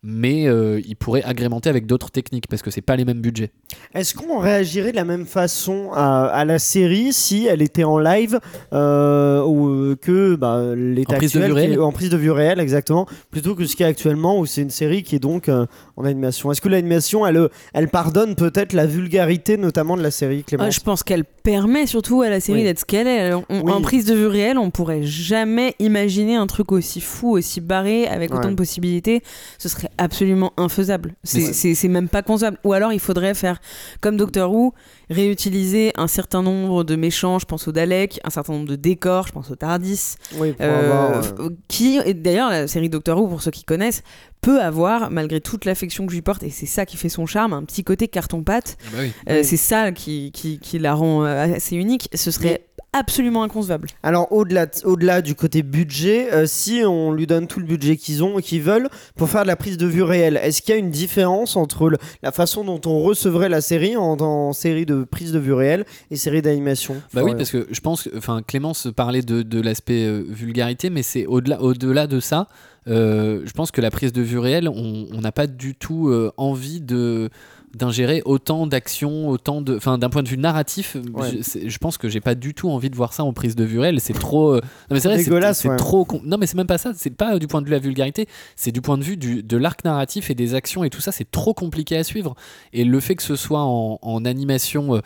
[0.07, 3.49] Mais euh, ils pourraient agrémenter avec d'autres techniques parce que c'est pas les mêmes budgets.
[3.95, 7.97] Est-ce qu'on réagirait de la même façon à, à la série si elle était en
[7.97, 8.39] live
[8.73, 11.91] euh, ou euh, que bah, l'état En prise de actuel vue qui est- réelle en
[11.91, 14.69] prise de vue réelle exactement plutôt que ce qu'il y a actuellement où c'est une
[14.69, 15.65] série qui est donc euh,
[15.97, 20.41] en animation Est-ce que l'animation elle, elle pardonne peut-être la vulgarité notamment de la série
[20.41, 22.63] Ah, Clémence je pense qu'elle permet surtout à la série Oui.
[22.65, 23.33] d'être ce qu'elle est.
[23.33, 23.71] On- Oui.
[23.71, 28.07] En prise de vue réelle, on pourrait jamais imaginer un truc aussi fou, aussi barré,
[28.07, 28.51] avec autant Ouais.
[28.51, 29.21] de possibilités.
[29.57, 31.15] Ce serait absolument infaisable.
[31.23, 32.57] C'est même pas concevable.
[32.63, 33.59] Ou alors il faudrait faire
[34.01, 34.73] comme Doctor Who,
[35.09, 39.27] réutiliser un certain nombre de méchants, je pense aux Daleks, un certain nombre de décors,
[39.27, 40.15] je pense aux TARDIS.
[40.37, 44.03] Oui, pour Euh, avoir, euh, qui d'ailleurs la série Doctor Who pour ceux qui connaissent
[44.41, 47.25] peut avoir malgré toute l'affection que je lui porte et c'est ça qui fait son
[47.25, 49.43] charme un petit côté carton pâte Euh, Oui.
[49.43, 52.65] c'est ça qui, qui, qui la rend euh, assez unique ce serait
[52.97, 57.65] absolument inconcevable Alors au-delà au-delà du côté budget, euh, si on lui donne tout le
[57.65, 60.61] budget qu'ils ont et qu'ils veulent pour faire de la prise de vue réelle, est-ce
[60.61, 64.17] qu'il y a une différence entre le- la façon dont on recevrait la série en,
[64.19, 66.95] en série de prise de vue réelle et série d'animation?
[67.13, 70.89] Bah oui, parce que je pense que, enfin, Clémence parlait de, de l'aspect euh, vulgarité,
[70.89, 72.47] mais c'est au-delà, au-delà de ça.
[72.87, 76.07] euh, je pense que la prise de vue réelle, on on n'a pas du tout
[76.09, 77.29] euh, envie de
[77.75, 81.39] d'ingérer autant d'actions, autant de, enfin, d'un point de vue narratif, Ouais.
[81.65, 83.79] je, pense que j'ai pas du tout envie de voir ça en prise de vue
[83.79, 83.99] réelle.
[83.99, 84.61] C'est trop, euh, non
[84.91, 85.75] mais c'est vrai, c'est- Dégueulasse, c'est ouais.
[85.75, 86.91] trop, con- non mais c'est même pas ça.
[86.95, 89.43] C'est pas du point de vue de la vulgarité, c'est du point de vue du,
[89.43, 91.11] de l'arc narratif et des actions et tout ça.
[91.11, 92.35] C'est trop compliqué à suivre.
[92.73, 94.99] Et le fait que ce soit en, en animation euh,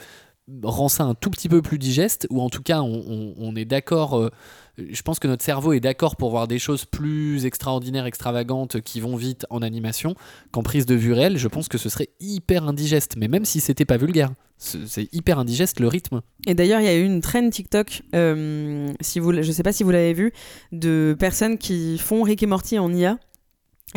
[0.64, 4.18] rend ça un tout petit peu plus digeste, ou en tout cas on, est d'accord,
[4.18, 4.30] euh,
[4.78, 9.00] je pense que notre cerveau est d'accord pour voir des choses plus extraordinaires, extravagantes, qui
[9.00, 10.16] vont vite en animation,
[10.52, 13.60] qu'en prise de vue réelle, je pense que ce serait hyper indigeste, mais même si
[13.60, 16.22] c'était pas vulgaire, c'est hyper indigeste le rythme.
[16.46, 19.72] et d'ailleurs il y a eu une trend TikTok euh, si vous je sais pas
[19.72, 20.34] si vous l'avez vu
[20.74, 23.18] de personnes qui font Rick et Morty en IA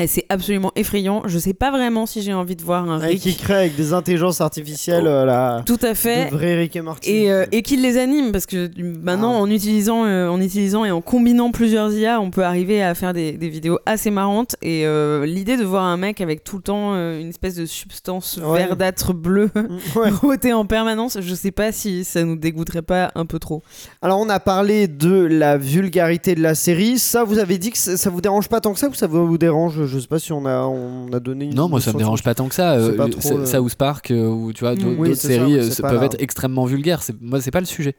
[0.06, 1.22] c'est absolument effrayant.
[1.26, 3.20] Je sais pas vraiment si j'ai envie de voir un Et Rick.
[3.20, 5.62] qui crée avec des intelligences artificielles euh, la...
[5.66, 6.30] Tout à fait.
[6.30, 7.10] de vrai Rick et Morty.
[7.10, 9.40] Et, euh, et qu'il les anime parce que maintenant Ah.
[9.42, 13.12] en utilisant euh, en utilisant et en combinant plusieurs IA on peut arriver à faire
[13.12, 16.62] des, des vidéos assez marrantes et euh, l'idée de voir un mec avec tout le
[16.62, 18.60] temps euh, une espèce de substance Ouais.
[18.60, 19.50] verdâtre bleue
[19.94, 20.08] Ouais.
[20.22, 23.62] rôtée en permanence je sais pas si ça nous dégoûterait pas un peu trop
[24.00, 26.98] Alors on a parlé de la vulgarité de la série.
[26.98, 29.06] Ça, vous avez dit que ça, ça vous dérange pas tant que ça ou ça
[29.06, 31.46] vous dérange Je sais pas si on a on a donné.
[31.46, 32.72] Une Non, moi ça me dérange pas tant que ça.
[32.72, 35.58] Euh, le- trop, euh, South Park euh, ou tu vois d'autres oui, d'autres ça, séries
[35.58, 37.02] euh, ça peuvent être extrêmement vulgaires.
[37.20, 37.94] Moi c'est pas le sujet.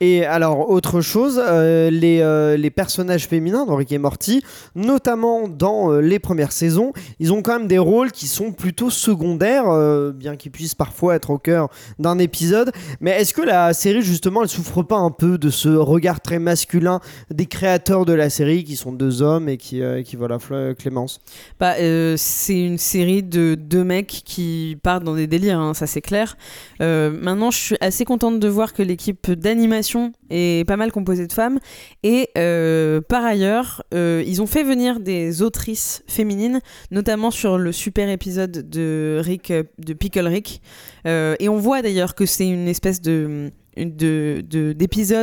[0.00, 4.42] Et alors, autre chose, euh, les, euh, les personnages féminins dans Rick et Morty,
[4.74, 8.90] notamment dans euh, les premières saisons, ils ont quand même des rôles qui sont plutôt
[8.90, 11.68] secondaires, euh, bien qu'ils puissent parfois être au cœur
[11.98, 12.70] d'un épisode.
[13.00, 16.38] Mais est-ce que la série, justement, elle souffre pas un peu de ce regard très
[16.38, 20.38] masculin des créateurs de la série, qui sont deux hommes et qui, euh, qui voilà,
[20.78, 21.20] Clémence?
[21.60, 25.86] Bah, euh, c'est une série de deux mecs qui partent dans des délires, hein, ça
[25.86, 26.36] c'est clair.
[26.80, 31.26] Euh, maintenant, je suis assez contente de voir que l'équipe d'animation est pas mal composée
[31.26, 31.58] de femmes.
[32.02, 36.60] Et euh, par ailleurs, ils ont fait venir des autrices féminines,
[36.90, 40.62] notamment sur le super épisode de Rick, de Pickle Rick.
[41.06, 44.74] Et on voit d'ailleurs que c'est une espèce de de- de-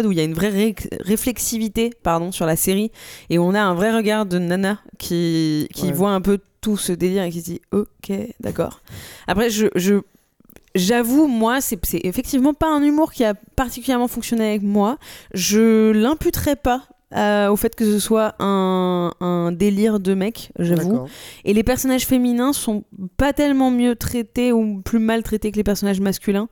[0.06, 2.92] où il y a une vraie ré- réflexivité pardon sur la série.
[3.30, 5.92] Et on a un vrai regard de Nana qui, qui Ouais.
[5.92, 8.82] voit un peu tout ce délire et qui se dit ok d'accord.
[9.28, 9.96] Après je, je
[10.76, 14.98] j'avoue moi c'est effectivement pas un humour qui a particulièrement fonctionné avec moi.
[15.34, 16.84] Je l'imputerais pas
[17.14, 21.08] euh, au fait que ce soit un, un délire de mec j'avoue.
[21.44, 22.86] Et les personnages féminins sont
[23.18, 26.48] pas tellement mieux traités ou plus mal traités que les personnages masculins.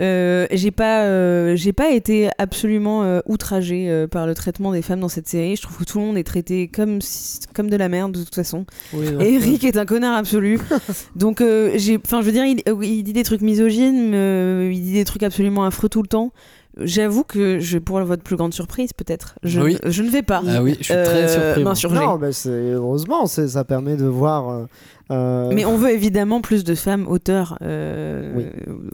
[0.00, 4.82] Euh, j'ai pas, euh, j'ai pas été absolument euh, outragée euh, par le traitement des
[4.82, 5.54] femmes dans cette série.
[5.54, 8.24] Je trouve que tout le monde est traité comme, si- comme de la merde de
[8.24, 8.66] toute façon.
[8.92, 9.20] Oui, non.
[9.20, 10.58] Et Rick est un connard absolu.
[11.16, 14.82] Donc, euh, j'ai, enfin, je veux dire, il, il dit des trucs misogynes, euh, il
[14.82, 16.32] dit des trucs absolument affreux tout le temps.
[16.76, 19.78] J'avoue que je, pour votre plus grande surprise, peut-être, je, Oui.
[19.86, 20.42] je ne vais pas.
[20.48, 22.00] Ah oui, je suis très Euh, surpris.
[22.04, 24.66] Non, mais c'est heureusement, ça permet de voir.
[25.10, 28.44] Euh, Mais on veut évidemment plus de femmes auteurs euh, Oui.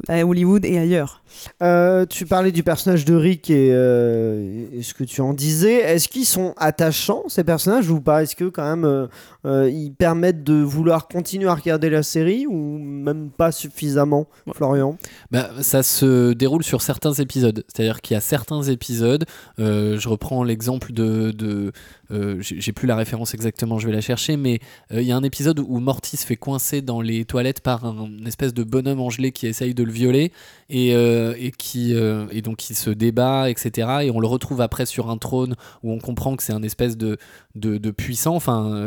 [0.08, 1.22] à Hollywood et ailleurs.
[1.62, 5.74] Euh, tu parlais du personnage de Rick et, euh, et ce que tu en disais.
[5.74, 8.22] Est-ce qu'ils sont attachants ces personnages ou pas?
[8.24, 9.06] Est-ce que quand même euh,
[9.46, 14.96] euh, ils permettent de vouloir continuer à regarder la série ou même pas suffisamment, Florian?
[15.30, 17.62] Bah, ça se déroule sur certains épisodes.
[17.68, 19.24] C'est-à-dire qu'il y a certains épisodes,
[19.60, 21.30] euh, je reprends l'exemple de...
[21.30, 21.72] de
[22.10, 24.60] euh, j'ai plus la référence exactement, je vais la chercher, mais
[24.92, 27.84] euh, il y a un épisode où Morty se fait coincer dans les toilettes par
[27.84, 30.32] un, une espèce de bonhomme en gelée qui essaye de le violer
[30.68, 33.88] et, euh, et qui euh, et donc il se débat, etc.
[34.02, 36.96] Et on le retrouve après sur un trône où on comprend que c'est un espèce
[36.96, 37.18] de,
[37.54, 38.34] de, de puissant.
[38.34, 38.80] Enfin,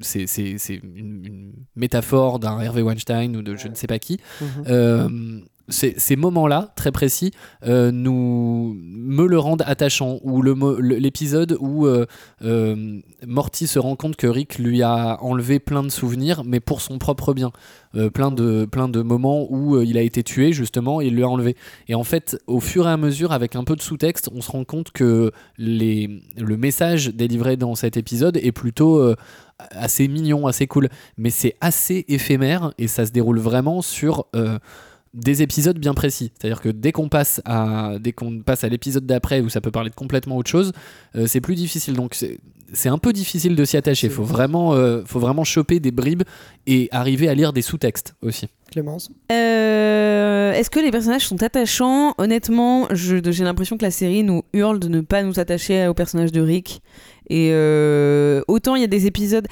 [0.00, 0.24] c'est
[0.68, 4.18] une, une métaphore d'un Hervé Weinstein ou de je ne sais pas qui.
[4.66, 7.32] Euh, ces, moments-là, très précis,
[7.66, 10.18] euh, nous me le rendent attachant.
[10.22, 12.06] Ou l'épisode où euh,
[12.42, 16.80] euh, Morty se rend compte que Rick lui a enlevé plein de souvenirs, mais pour
[16.80, 17.52] son propre bien.
[18.14, 21.28] Plein, de, plein de moments où il a été tué, justement, et il lui a
[21.28, 21.56] enlevé.
[21.88, 24.52] Et en fait, au fur et à mesure, avec un peu de sous-texte, on se
[24.52, 29.02] rend compte que les, le message délivré dans cet épisode est plutôt
[29.72, 30.88] assez mignon, assez cool.
[31.18, 34.26] Mais c'est assez éphémère et ça se déroule vraiment sur.
[35.14, 36.30] Des épisodes bien précis.
[36.38, 39.70] C'est-à-dire que dès qu'on passe à dès qu'on passe à l'épisode d'après où ça peut
[39.72, 40.72] parler de complètement autre chose,
[41.16, 41.94] euh, c'est plus difficile.
[41.94, 42.38] Donc c'est
[42.72, 44.08] c'est un peu difficile de s'y attacher.
[44.08, 46.22] Faut vraiment euh, faut vraiment choper des bribes
[46.68, 48.46] et arriver à lire des sous-textes aussi.
[48.70, 52.14] Clémence Euh, Est-ce que les personnages sont attachants?
[52.18, 55.94] Honnêtement, je- j'ai l'impression que la série nous hurle de ne pas nous attacher au
[55.94, 56.80] personnage de Rick.
[57.28, 59.46] Et euh, autant il y a des épisodes.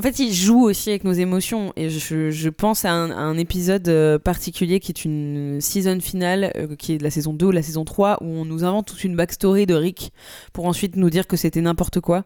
[0.00, 1.74] En fait, il joue aussi avec nos émotions.
[1.76, 6.94] Et je, pense à un, épisode euh, particulier qui est une season finale, euh, qui
[6.94, 9.14] est de la saison 2 ou la saison 3, où on nous invente toute une
[9.14, 10.10] backstory de Rick
[10.54, 12.24] pour ensuite nous dire que c'était n'importe quoi.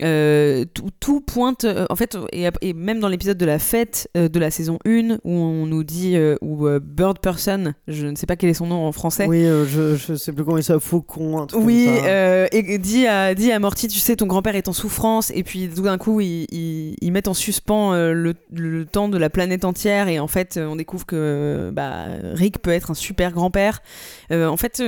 [0.00, 4.08] Euh, tout, tout pointe, euh, en fait, et, et même dans l'épisode de la fête
[4.16, 8.26] euh, de la saison 1, où on nous dit, où Bird Person, je ne sais
[8.26, 10.80] pas quel est son nom en français, Oui, je, je sais plus comment il s'appelle,
[10.80, 12.46] Faucon, un truc oui, comme ça.
[12.52, 15.68] et dit à, dit à Morty, tu sais, ton grand-père est en souffrance, et puis
[15.68, 16.46] tout d'un coup, ils,
[17.00, 20.76] ils mettent en suspens le, le temps de la planète entière, et en fait, on
[20.76, 23.82] découvre que bah, Rick peut être un super grand-père.
[24.30, 24.80] En fait,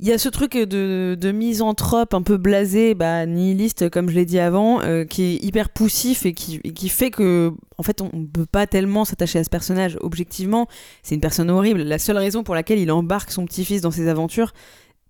[0.00, 4.14] il y a ce truc de, de misanthrope un peu blasé, bah, nihiliste, comme je
[4.14, 7.82] l'ai dit avant, euh, qui est hyper poussif et qui, et qui fait que, en
[7.82, 9.98] fait, on ne peut pas tellement s'attacher à ce personnage.
[10.00, 10.68] Objectivement,
[11.02, 11.82] c'est une personne horrible.
[11.82, 14.54] La seule raison pour laquelle il embarque son petit-fils dans ses aventures,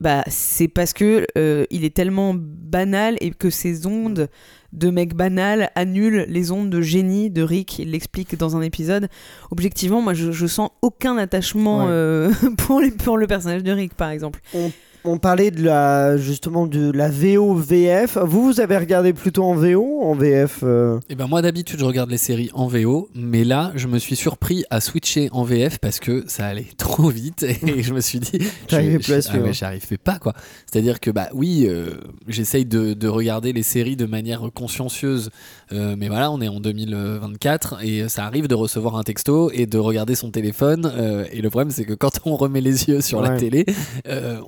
[0.00, 4.28] bah, c'est parce que euh, il est tellement banal et que ces ondes
[4.72, 7.78] de mec banal annulent les ondes de génie de Rick.
[7.80, 9.08] Il l'explique dans un épisode.
[9.50, 11.90] Objectivement, moi, je, je sens aucun attachement Ouais.
[11.90, 14.40] euh, pour, les- pour le personnage de Rick, par exemple.
[14.54, 14.70] On
[15.18, 18.18] parlait de la, justement de la VO VF.
[18.18, 21.00] Vous, vous avez regardé plutôt en VO en VF euh?
[21.08, 24.14] Et ben moi d'habitude je regarde les séries en VO, mais là je me suis
[24.16, 28.20] surpris à switcher en VF parce que ça allait trop vite et je me suis
[28.20, 29.44] dit T'arrivais je- plus à ah suivre.
[29.46, 30.34] ouais, j'arrivais pas quoi.
[30.70, 31.92] C'est-à-dire que bah oui, euh,
[32.28, 35.30] j'essaye de, de regarder les séries de manière consciencieuse,
[35.72, 39.66] euh, mais voilà on est en 2024 et ça arrive de recevoir un texto et
[39.66, 40.92] de regarder son téléphone
[41.32, 43.64] et le problème c'est que quand on remet les yeux sur la télé,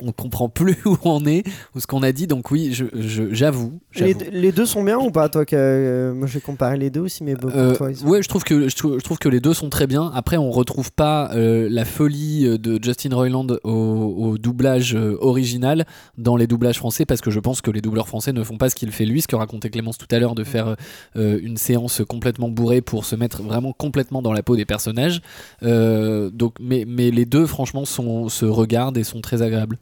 [0.01, 1.45] on comprend plus où on est
[1.75, 2.27] ou ce qu'on a dit.
[2.27, 3.81] Donc oui, je- je- j'avoue.
[3.95, 4.25] les, j'avoue.
[4.33, 7.25] les deux sont bien ou pas toi que, euh, Moi j'ai comparé les deux aussi,
[7.25, 9.41] mais beaucoup Euh, toi, sont- ouais, je trouve que je trouve, je trouve que les
[9.41, 10.11] deux sont très bien.
[10.15, 15.85] Après, on retrouve pas euh, la folie euh, de Justin Roiland au, au doublage original
[16.19, 18.69] dans les doublages français parce que je pense que les doubleurs français ne font pas
[18.71, 20.77] ce qu'il fait lui, ce que racontait Clémence tout à l'heure de faire
[21.15, 25.21] une séance complètement bourrée pour se mettre vraiment complètement dans la peau des personnages.
[25.63, 29.79] Donc, mais, mais les deux, franchement, sont, se regardent et sont très agréables.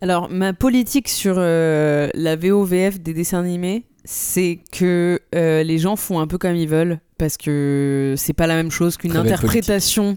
[0.00, 5.96] Alors, ma politique sur euh, la VOVF des dessins animés, c'est que euh, les gens
[5.96, 10.16] font un peu comme ils veulent, parce que c'est pas la même chose qu'une interprétation.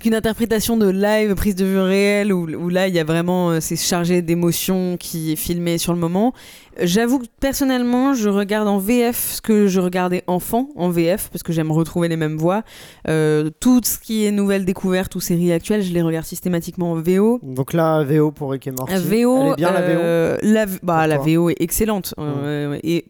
[0.00, 3.50] Qu'une interprétation de live, prise de vue réelle, où, où là il y a vraiment,
[3.50, 6.32] euh, c'est chargé d'émotions qui est filmé sur le moment.
[6.80, 11.42] J'avoue que personnellement, je regarde en VF ce que je regardais enfant en VF, parce
[11.42, 12.62] que j'aime retrouver les mêmes voix.
[13.08, 16.94] Euh, tout ce qui est nouvelles découvertes ou séries actuelles, je les regarde systématiquement en
[16.94, 17.40] VO.
[17.42, 18.94] Donc là, VO pour Rick et Morty.
[18.94, 22.14] VO, Elle est bien la VO euh, la, bah, la VO est excellente.
[22.18, 23.04] Euh, et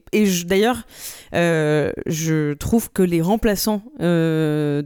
[0.46, 0.82] d'ailleurs,
[1.32, 4.84] je trouve que les remplaçants de,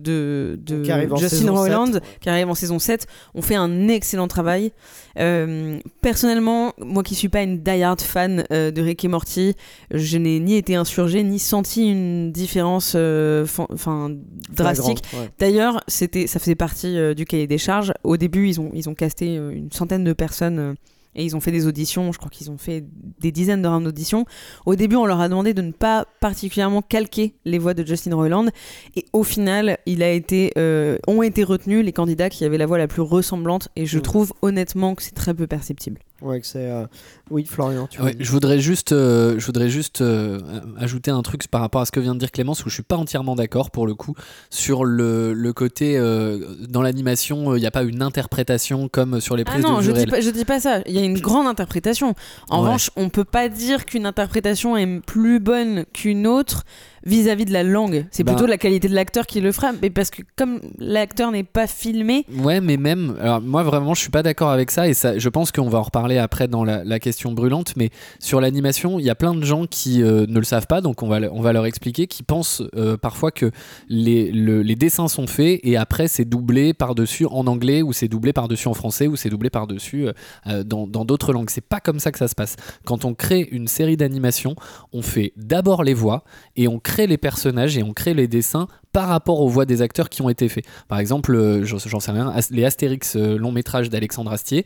[1.18, 2.02] Justin Roiland, 7.
[2.20, 4.72] qui arrive en saison 7, ont fait un excellent travail.
[5.18, 9.54] Euh, personnellement, moi qui suis pas une die-hard fan euh, de Rick et Morty,
[9.90, 14.10] je n'ai ni été insurgée, ni senti une différence euh, enfin
[14.54, 15.02] drastique.
[15.12, 15.30] Ouais.
[15.38, 17.92] D'ailleurs, c'était, ça faisait partie du cahier des charges.
[18.04, 20.76] Au début, ils ont, ils ont casté une centaine de personnes
[21.16, 22.12] et ils ont fait des auditions.
[22.12, 22.84] Je crois qu'ils ont fait
[23.18, 24.24] des dizaines de rounds d'auditions.
[24.66, 28.14] Au début, on leur a demandé de ne pas particulièrement calquer les voix de Justin
[28.14, 28.46] Roiland.
[28.94, 32.66] Et au final, il a été, euh, ont été retenus les candidats qui avaient la
[32.66, 33.68] voix la plus ressemblante.
[33.74, 34.02] Et je Mm.
[34.02, 36.00] trouve honnêtement que c'est très peu perceptible.
[36.22, 36.70] Ouais, que c'est.
[36.70, 36.86] euh,
[37.30, 40.38] Oui, Florian, tu Ouais, je voudrais juste, euh, je voudrais juste euh,
[40.78, 42.82] ajouter un truc par rapport à ce que vient de dire Clémence, où je suis
[42.82, 44.14] pas entièrement d'accord pour le coup
[44.48, 46.38] sur le, le côté euh,
[46.68, 49.82] dans l'animation, il n'y a pas une interprétation comme sur les Ah prises non, de
[49.82, 50.80] je dis, pas, je dis pas ça.
[50.86, 52.14] Il y a une grande interprétation.
[52.48, 52.64] En Ouais.
[52.66, 56.64] revanche, on peut pas dire qu'une interprétation est plus bonne qu'une autre
[57.06, 58.04] vis-à-vis de la langue.
[58.10, 58.32] C'est Bah.
[58.32, 59.72] plutôt la qualité de l'acteur qui le fera.
[59.80, 64.00] Mais parce que comme l'acteur n'est pas filmé, Ouais, mais même, alors moi vraiment, je
[64.00, 66.64] suis pas d'accord avec ça et ça, je pense qu'on va en reparler après dans
[66.64, 67.74] la, la question brûlante.
[67.76, 70.80] Mais sur l'animation, il y a plein de gens qui euh, ne le savent pas,
[70.80, 73.50] donc on va, on va leur expliquer, qui pensent euh, parfois que
[73.88, 78.08] les, le- les dessins sont faits et après c'est doublé par-dessus en anglais ou c'est
[78.08, 80.12] doublé par-dessus en français ou c'est doublé par-dessus euh,
[80.48, 81.50] euh, dans dans d'autres langues.
[81.50, 82.56] C'est pas comme ça que ça se passe.
[82.84, 84.56] Quand on crée une série d'animation,
[84.92, 86.24] on fait d'abord les voix
[86.56, 89.82] et on crée les personnages et on crée les dessins par rapport aux voix des
[89.82, 90.64] acteurs qui ont été faits.
[90.88, 94.64] Par exemple, euh, j'en sais rien, les Astérix euh, long métrage d'Alexandre Astier,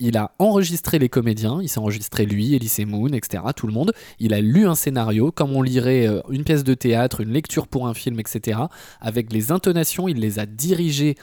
[0.00, 3.92] il a enregistré les comédiens, il s'est enregistré lui, Elise Moon, etc., tout le monde.
[4.18, 7.66] Il a lu un scénario, comme on lirait euh, une pièce de théâtre, une lecture
[7.66, 8.60] pour un film, etc.
[9.00, 11.16] Avec les intonations, il les a dirigées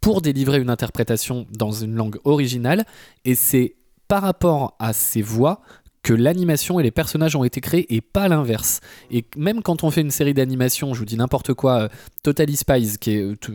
[0.00, 2.84] pour délivrer une interprétation dans une langue originale.
[3.24, 3.76] Et c'est
[4.08, 5.60] par rapport à ces voix
[6.02, 8.80] que l'animation et les personnages ont été créés et pas l'inverse.
[9.10, 11.88] Et même quand on fait une série d'animation, je vous dis n'importe quoi, euh,
[12.22, 13.52] Totally Spies, qui est, euh, tout-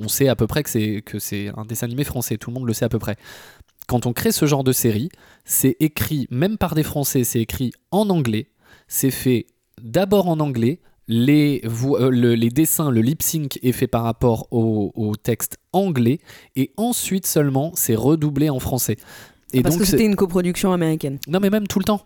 [0.00, 2.72] on sait à peu près que c'est un dessin animé français, tout le monde le
[2.72, 3.16] sait à peu près.
[3.88, 5.08] Quand on crée ce genre de série,
[5.44, 8.48] c'est écrit même par des Français, c'est écrit en anglais,
[8.86, 9.46] c'est fait
[9.82, 10.80] d'abord en anglais.
[11.10, 16.18] Les, euh, le- les dessins, le lip sync est fait par rapport au texte anglais
[16.54, 18.98] et ensuite seulement c'est redoublé en français.
[19.52, 21.18] Et parce donc que c'était une coproduction américaine.
[21.26, 22.02] non, mais même tout le temps.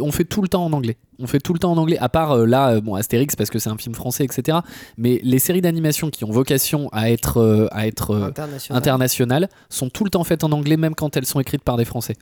[0.00, 0.96] On fait tout le temps en anglais.
[1.18, 3.50] On fait tout le temps en anglais, à part euh, là, euh, bon, Astérix, parce
[3.50, 4.58] que c'est un film français, etc.
[4.96, 8.78] Mais les séries d'animation qui ont vocation à être, euh, à être euh, International.
[8.78, 11.84] internationales sont tout le temps faites en anglais, même quand elles sont écrites par des
[11.84, 12.14] Français.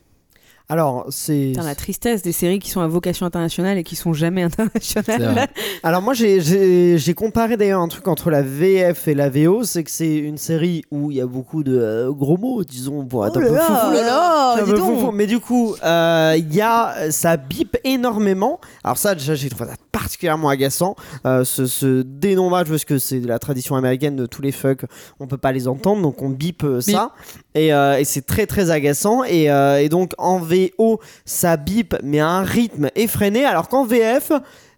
[0.69, 1.49] Alors, c'est.
[1.53, 4.43] Putain, la tristesse des séries qui sont à vocation internationale et qui sont jamais
[4.83, 5.47] internationales.
[5.83, 9.91] Alors moi j'ai- comparé d'ailleurs un truc entre la VF et la VO, c'est que
[9.91, 13.33] c'est une série où il y a beaucoup de euh, gros mots, disons, pour être
[13.35, 13.79] Oh un là peu là, foufou.
[13.89, 14.79] oh là là, dis donc.
[14.99, 15.11] foufou.
[15.11, 18.59] Mais du coup, euh, il y a, ça bip énormément.
[18.83, 20.95] Alors ça déjà j'ai trouvé ça particulièrement agaçant,
[21.25, 24.85] euh, ce, ce dénommage parce que c'est la tradition américaine de tous les fuck,
[25.19, 27.11] on peut pas les entendre, donc on bip euh, ça.
[27.53, 29.23] Et, euh, et c'est très très agaçant.
[29.23, 33.85] Et, euh, et donc en VO, ça bip, mais à un rythme effréné, alors qu'en
[33.85, 34.31] VF,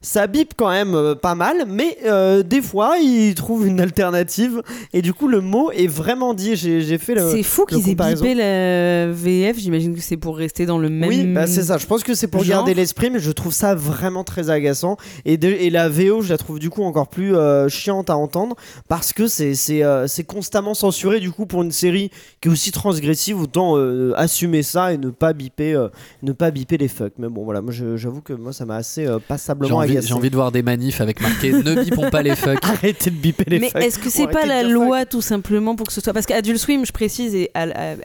[0.05, 4.61] ça bip quand même euh, pas mal, mais euh, des fois, ils trouvent une alternative.
[4.93, 6.55] Et du coup, le mot est vraiment dit.
[6.55, 7.29] J'ai fait le.
[7.31, 9.57] C'est fou qu'ils aient bipé la VF.
[9.57, 11.09] J'imagine que c'est pour rester dans le même.
[11.09, 11.77] Oui, bah c'est ça.
[11.77, 12.57] Je pense que c'est pour genre.
[12.57, 14.97] garder l'esprit, mais je trouve ça vraiment très agaçant.
[15.25, 18.15] Et, de- et la VO, je la trouve du coup encore plus euh, chiante à
[18.17, 18.55] entendre
[18.87, 21.19] parce que c'est c'est euh, c'est constamment censuré.
[21.19, 25.09] Du coup, pour une série qui est aussi transgressive, autant euh, assumer ça et ne
[25.09, 25.87] pas biper, euh,
[26.21, 27.13] ne pas biper les fucks.
[27.17, 30.29] Mais bon, voilà, moi j'avoue que moi ça m'a assez euh, passablement envie, j'ai envie
[30.29, 32.59] de voir des manifs avec marqué Ne bipons pas les fucks.
[32.63, 33.81] Arrêtez de biper les Mais fucks.
[33.83, 36.85] est-ce que c'est pas la loi tout simplement pour que ce soit parce qu'Adult Swim,
[36.85, 37.51] je précise, est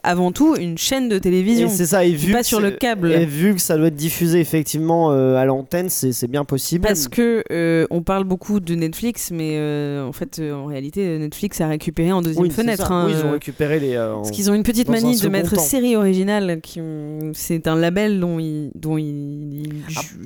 [0.03, 1.69] avant tout une chaîne de télévision.
[1.69, 3.13] c'est ça, et vu pas que sur c'est- le câble.
[3.13, 6.87] Et vu que ça doit être diffusé effectivement euh, à l'antenne, c'est bien possible.
[6.87, 11.19] Parce que euh, on parle beaucoup de Netflix, mais euh, en fait, euh, en réalité,
[11.19, 12.91] Netflix a récupéré en deuxième Oui, fenêtre.
[12.93, 13.95] hein, Oui, ils ont récupéré les.
[13.95, 15.61] euh, Parce qu'ils ont une petite un manie de mettre temps.
[15.63, 16.61] séries originales.
[16.63, 19.05] Qui, ont- c'est un label dont ils, dont ils,
[19.65, 19.73] ils-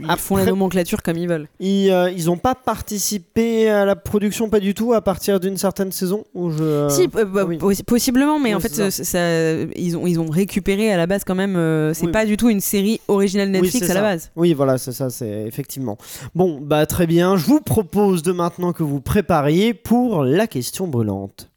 [0.03, 1.49] ils font la nomenclature comme ils veulent.
[1.61, 5.57] Ils, euh, ils ont pas participé à la production, pas du tout, à partir d'une
[5.57, 6.89] certaine saison où je.
[6.91, 7.59] si, euh, bah, oui.
[7.59, 10.97] possi- possiblement, mais Oui, en fait, c'est ça- ça- ils, ont, ils ont récupéré à
[10.97, 11.57] la base quand même.
[11.57, 12.13] euh, c'est Oui.
[12.13, 14.01] pas du tout une série originale Netflix à la ça.
[14.03, 14.31] base.
[14.37, 15.97] Oui, voilà, c'est ça, c'est effectivement.
[16.35, 17.37] Bon, bah très bien.
[17.37, 21.51] Je vous propose de maintenant que vous prépariez pour la question brûlante.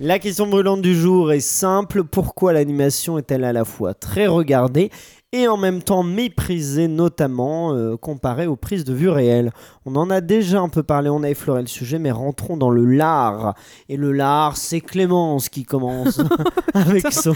[0.00, 2.04] La question brûlante du jour est simple.
[2.04, 4.92] Pourquoi l'animation est-elle à la fois très regardée
[5.32, 9.50] et en même temps méprisée, notamment euh, comparée aux prises de vue réelles
[9.84, 12.70] On en a déjà un peu parlé, on a effleuré le sujet, mais rentrons dans
[12.70, 13.54] le lard.
[13.90, 16.18] Et le lard, c'est Clémence qui commence
[16.74, 17.34] avec son...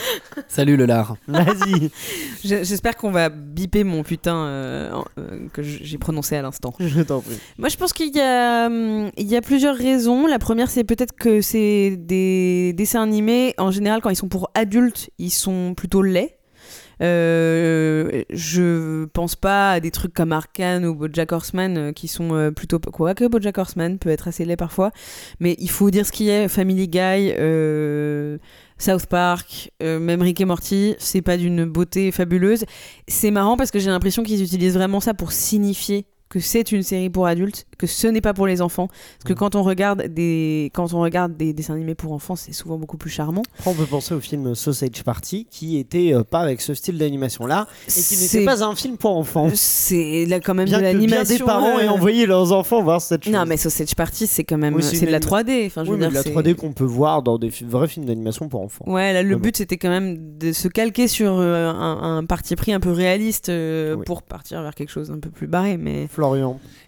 [0.49, 1.17] Salut le lard.
[1.29, 1.91] Vas-y,
[2.45, 6.73] Je- J'espère qu'on va biper mon putain euh, euh, que j'ai prononcé à l'instant.
[6.81, 7.39] je t'en prie.
[7.59, 10.27] Moi, je pense qu'il y, a, hum, y a plusieurs raisons.
[10.27, 13.55] La première, c'est peut-être que c'est des dessins animés.
[13.59, 16.39] En général, quand ils sont pour adultes, ils sont plutôt laids.
[17.03, 22.33] Euh, je pense pas à des trucs comme Arkane ou BoJack Horseman euh, qui sont
[22.35, 24.93] euh, plutôt quoi que BoJack Horseman peut être assez laid parfois
[25.41, 27.33] mais il faut dire ce qui est Family Guy
[28.79, 32.65] South Park même Rick et Morty c'est pas d'une beauté fabuleuse.
[33.09, 36.83] C'est marrant parce que j'ai l'impression qu'ils utilisent vraiment ça pour signifier que c'est une
[36.83, 38.87] série pour adultes, que ce n'est pas pour les enfants.
[38.89, 42.53] Parce que quand on regarde des, quand on regarde des dessins animés pour enfants, c'est
[42.53, 43.43] souvent beaucoup plus charmant.
[43.67, 47.45] On peut penser au film Sausage Party qui était euh, pas avec ce style d'animation
[47.45, 49.51] là et qui C'est- n'était pas un film pour enfants.
[49.55, 51.37] C'est là quand même Bien de l'animation.
[51.37, 53.33] des parents euh, aient envoyé leurs enfants voir cette chose.
[53.33, 54.75] Non, mais Sausage Party, c'est quand même.
[54.75, 55.67] Oui, c'est de la une 3D.
[55.67, 57.89] Enfin, je oui, veux mais dire, la c'est- 3D qu'on peut voir dans des vrais
[57.89, 58.85] films d'animation pour enfants.
[58.89, 59.41] Ouais, là, le Mais bon.
[59.43, 62.91] but c'était quand même de se calquer sur euh, un, un parti pris un peu
[62.91, 64.05] réaliste euh, Oui.
[64.07, 65.77] pour partir vers quelque chose d'un peu plus barré.
[65.77, 66.07] Mais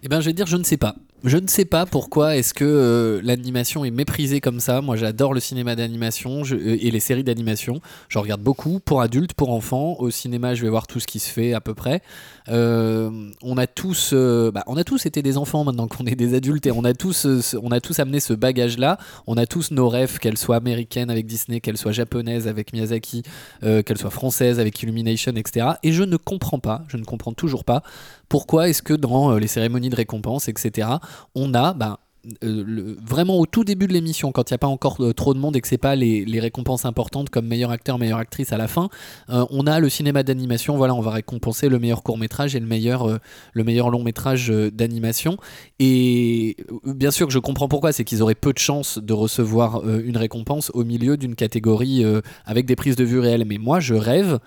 [0.03, 0.95] Eh bien, je vais dire, je ne sais pas.
[1.25, 4.81] Je ne sais pas pourquoi est-ce que euh, l'animation est méprisée comme ça.
[4.81, 7.81] Moi, j'adore le cinéma d'animation euh, et les séries d'animation.
[8.09, 9.95] J'en regarde beaucoup pour adultes, pour enfants.
[9.97, 12.03] Au cinéma, je vais voir tout ce qui se fait à peu près.
[12.49, 13.09] Euh,
[13.41, 16.67] on a tous, bah, on a tous été des enfants maintenant qu'on est des adultes
[16.67, 17.25] et on a tous,
[17.59, 18.99] on a tous amené ce bagage-là.
[19.25, 23.23] On a tous nos rêves, qu'elles soient américaines avec Disney, qu'elles soient japonaises avec Miyazaki,
[23.61, 25.69] qu'elles soient françaises avec Illumination, etc.
[25.81, 27.81] Et je ne comprends pas, je ne comprends toujours pas
[28.29, 30.87] pourquoi est-ce que dans les cérémonies de récompense, etc.,
[31.35, 31.97] on a ben,
[32.43, 35.33] euh, vraiment au tout début de l'émission, quand il n'y a pas encore euh, trop
[35.33, 38.51] de monde et que c'est pas les, les récompenses importantes comme meilleur acteur, meilleure actrice
[38.51, 38.89] à la fin,
[39.29, 40.75] euh, on a le cinéma d'animation.
[40.75, 43.19] Voilà, on va récompenser le meilleur court métrage et le meilleur,
[43.53, 45.37] le meilleur long métrage d'animation.
[45.79, 49.87] Et bien sûr que je comprends pourquoi, c'est qu'ils auraient peu de chances de recevoir
[49.87, 52.03] une récompense au milieu d'une catégorie
[52.45, 53.45] avec des prises de vue réelles.
[53.45, 54.39] Mais moi, je rêve.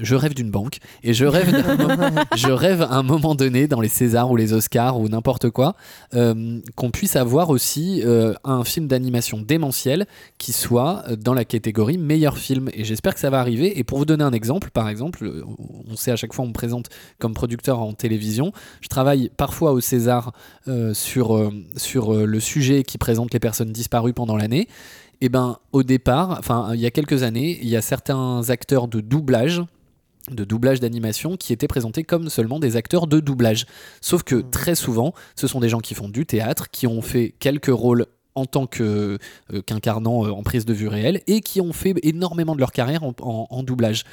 [0.00, 3.80] Je rêve d'une banque et je rêve, moment- je rêve à un moment donné dans
[3.80, 5.74] les Césars ou les Oscars ou n'importe quoi
[6.14, 10.06] euh, qu'on puisse avoir aussi euh, un film d'animation démentiel
[10.38, 12.70] qui soit euh, dans la catégorie meilleur film.
[12.72, 13.80] Et j'espère que ça va arriver.
[13.80, 15.28] Et pour vous donner un exemple par exemple
[15.90, 16.86] on sait à chaque fois on me présente
[17.18, 18.52] comme producteur en télévision.
[18.80, 20.30] Je travaille parfois au César
[20.68, 24.68] euh, sur, sur le sujet qui présente les personnes disparues pendant l'année.
[25.20, 28.88] Et ben au départ enfin il y a quelques années il y a certains acteurs
[28.88, 29.60] de doublage
[30.34, 33.66] de doublage d'animation qui étaient présentés comme seulement des acteurs de doublage.
[34.00, 37.34] Sauf que très souvent, ce sont des gens qui font du théâtre, qui ont fait
[37.38, 38.06] quelques rôles
[38.36, 39.18] en tant que,
[39.52, 42.72] euh, qu'incarnant euh, en prise de vue réelle et qui ont fait énormément de leur
[42.72, 44.04] carrière en, en- en doublage.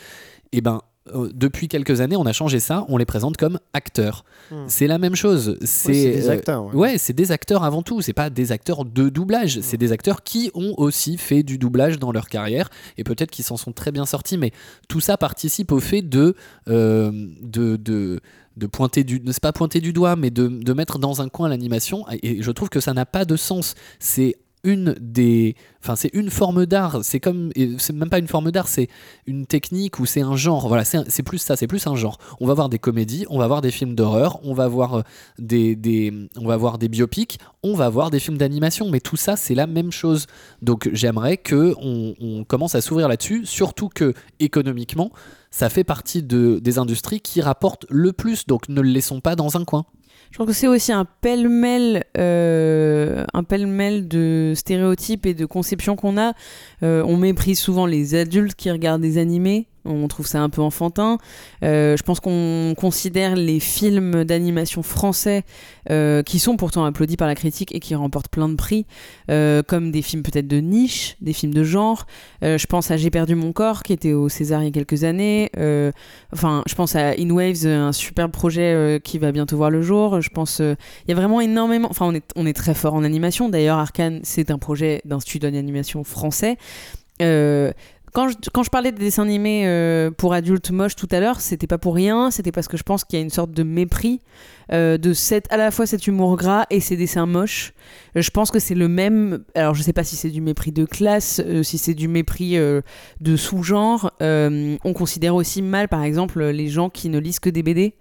[0.51, 0.81] Et ben,
[1.13, 4.25] euh, depuis quelques années, on a changé ça, on les présente comme acteurs.
[4.51, 4.65] Hmm.
[4.67, 5.57] C'est la même chose.
[5.61, 6.75] C'est des euh, acteurs, ouais.
[6.75, 8.01] Ouais, c'est des acteurs avant tout.
[8.01, 9.59] C'est pas des acteurs de doublage.
[9.61, 13.45] C'est des acteurs qui ont aussi fait du doublage dans leur carrière et peut-être qu'ils
[13.45, 14.37] s'en sont très bien sortis.
[14.37, 14.51] Mais
[14.87, 16.35] tout ça participe au fait de
[16.67, 18.19] euh, de, de
[18.57, 21.47] de pointer du c'est pas pointer du doigt mais de, de mettre dans un coin
[21.47, 26.09] l'animation et je trouve que ça n'a pas de sens c'est une des enfin c'est
[26.13, 26.99] une forme d'art.
[27.03, 28.87] C'est comme c'est même pas une forme d'art c'est
[29.25, 30.67] une technique ou c'est un genre.
[30.67, 32.17] Voilà c'est plus ça c'est plus un genre.
[32.39, 35.01] On va voir des comédies on va voir des films d'horreur on va voir euh,
[35.39, 38.89] des, des on va voir des biopics on va voir des films d'animation.
[38.89, 40.27] Mais tout ça c'est la même chose.
[40.61, 43.45] Donc j'aimerais que on, on commence à s'ouvrir là-dessus.
[43.45, 45.11] Surtout que économiquement
[45.51, 48.45] ça fait partie de, des industries qui rapportent le plus.
[48.47, 49.85] Donc ne le laissons pas dans un coin
[50.31, 55.95] Je pense que c'est aussi un pêle-mêle, euh, un pêle-mêle de stéréotypes et de conceptions
[55.95, 56.33] qu'on a.
[56.83, 59.67] Euh, on méprise souvent les adultes qui regardent des animés.
[59.87, 61.17] On trouve ça un peu enfantin.
[61.63, 65.43] Euh, je pense qu'on considère les films d'animation français,
[65.89, 68.85] euh, qui sont pourtant applaudis par la critique et qui remportent plein de prix,
[69.31, 72.05] euh, comme des films peut-être de niche, des films de genre.
[72.41, 75.03] Je pense à J'ai perdu mon corps, qui était au César il y a quelques
[75.03, 75.49] années.
[76.33, 80.21] Enfin, je pense à In Waves, un super projet qui va bientôt voir le jour.
[80.21, 80.75] Je pense, il
[81.07, 81.87] y a vraiment énormément.
[81.89, 83.49] Enfin, on est, très fort en animation.
[83.49, 86.57] D'ailleurs, Arkane, c'est un projet d'un studio d'animation français.
[88.17, 91.77] Quand je, parlais des dessins animés euh, pour adultes moches tout à l'heure, c'était pas
[91.77, 92.31] pour rien.
[92.31, 94.21] C'était parce que je pense qu'il y a une sorte de mépris
[94.73, 97.73] euh, de cette, à la fois cet humour gras et ces dessins moches.
[98.15, 99.43] Euh, je pense que c'est le même.
[99.55, 102.57] Alors, je sais pas si c'est du mépris de classe, euh, si c'est du mépris
[102.57, 102.81] euh,
[103.21, 104.11] de sous-genre.
[104.21, 107.93] On considère aussi mal, par exemple, les gens qui ne lisent que des BD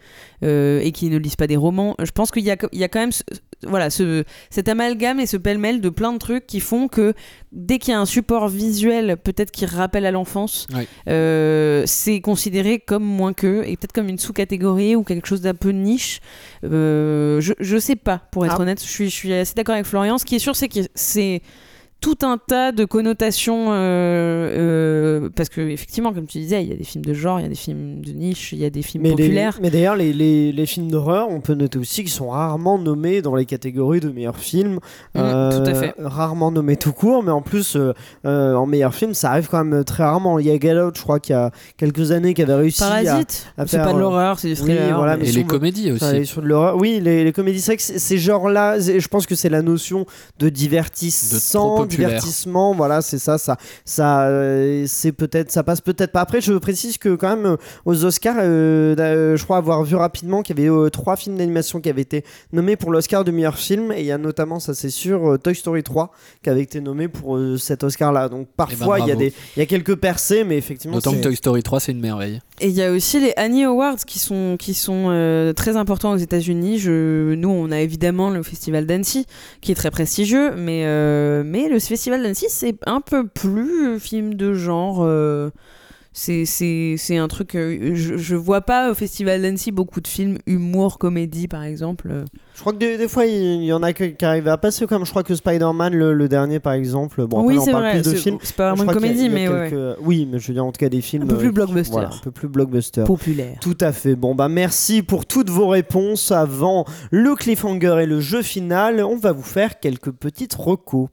[0.43, 1.95] et qui ne lisent pas des romans.
[2.03, 3.23] Je pense qu'il y a, il y a quand même ce-
[3.67, 7.14] voilà, ce, cet amalgame et ce pêle-mêle de plein de trucs qui font que
[7.53, 10.87] dès qu'il y a un support visuel, peut-être qui rappelle à l'enfance, Ouais.
[11.87, 15.71] c'est considéré comme moins que et peut-être comme une sous-catégorie ou quelque chose d'un peu
[15.71, 16.21] niche.
[16.65, 18.63] Euh, je, je sais pas, pour être Ah.
[18.63, 20.19] honnête, je suis, je suis assez d'accord avec Florian.
[20.19, 21.43] Ce qui est sûr, c'est que c'est
[22.07, 23.75] tout un tas de connotations euh,
[25.25, 27.43] euh, parce que effectivement comme tu disais il y a des films de genre il
[27.43, 29.71] y a des films de niche il y a des films Mais, les- populaires mais
[29.71, 33.35] d'ailleurs, les, les- les films d'horreur, on peut noter aussi qu'ils sont rarement nommés dans
[33.35, 34.77] les catégories de meilleurs films.
[35.15, 35.23] Mm, tout
[35.71, 35.95] à fait.
[35.99, 37.93] Rarement nommés tout court, mais en plus, euh,
[38.25, 40.39] euh, en meilleur film, ça arrive quand même très rarement.
[40.39, 42.83] Il y a Get Out, je crois qu'il y a quelques années, qui avait réussi
[42.85, 45.25] à- Parasite à c'est faire, pas de euh, l'horreur c'est du oui, thriller voilà, mais-
[45.25, 46.77] mais et les comédies aussi sur de l'horreur.
[46.77, 49.63] Oui, les, les comédies, c'est vrai que c- ces genres-là, je pense que c'est la
[49.63, 50.07] notion
[50.39, 51.95] de divertissement, populaire.
[51.97, 56.20] Divertissement, voilà, c'est ça, ça, ça, euh, c'est peut-être, ça passe peut-être pas.
[56.20, 60.42] Après, je précise que quand même euh, aux Oscars, euh, je crois avoir vu rapidement
[60.42, 63.59] qu'il y avait euh, trois films d'animation qui avaient été nommés pour l'Oscar de meilleur
[63.59, 66.80] film, et il y a notamment, ça c'est sûr, Toy Story 3 qui avait été
[66.80, 68.28] nommé pour euh, cet Oscar-là.
[68.28, 69.20] Donc parfois, il y a bravo.
[69.20, 72.01] des, il y a quelques percées, mais effectivement, d'autant que Toy Story 3 c'est une
[72.01, 75.76] merveille Et il y a aussi les Annie Awards qui sont, qui sont euh, très
[75.76, 76.78] importants aux États-Unis.
[76.78, 79.26] Je, nous, on a évidemment le festival d'Annecy
[79.61, 84.35] qui est très prestigieux, mais, euh, mais le festival d'Annecy, c'est un peu plus film
[84.35, 85.03] de genre.
[85.03, 85.51] euh,
[86.18, 87.55] c'est, un truc.
[87.55, 92.24] euh, je, je vois pas au festival d'Annecy beaucoup de films humour, comédie par exemple.
[92.55, 95.05] Je crois que des, des fois, il y en a qui arrivent à passer, comme
[95.05, 97.27] je crois que Spider-Man, le, le dernier par exemple.
[97.27, 98.01] Bon, oui, c'est vrai.
[98.01, 99.70] plus de c'est, pas vraiment une comédie, mais ouais,
[100.01, 101.24] Oui, mais je veux dire, en tout cas, des films.
[101.24, 103.05] un peu plus euh, blockbuster, Voilà, un peu plus blockbuster.
[103.05, 103.59] populaire.
[103.61, 104.14] Tout à fait.
[104.16, 106.33] Bon, bah merci pour toutes vos réponses.
[106.33, 111.09] Avant le cliffhanger et le jeu final, on va vous faire quelques petites recos.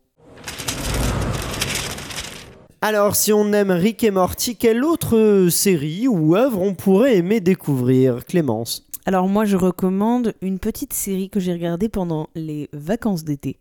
[2.85, 7.39] Alors, si on aime Rick et Morty, quelle autre série ou œuvre on pourrait aimer
[7.39, 8.85] découvrir Clémence?
[9.05, 13.57] Alors moi, je recommande une petite série que j'ai regardée pendant les vacances d'été.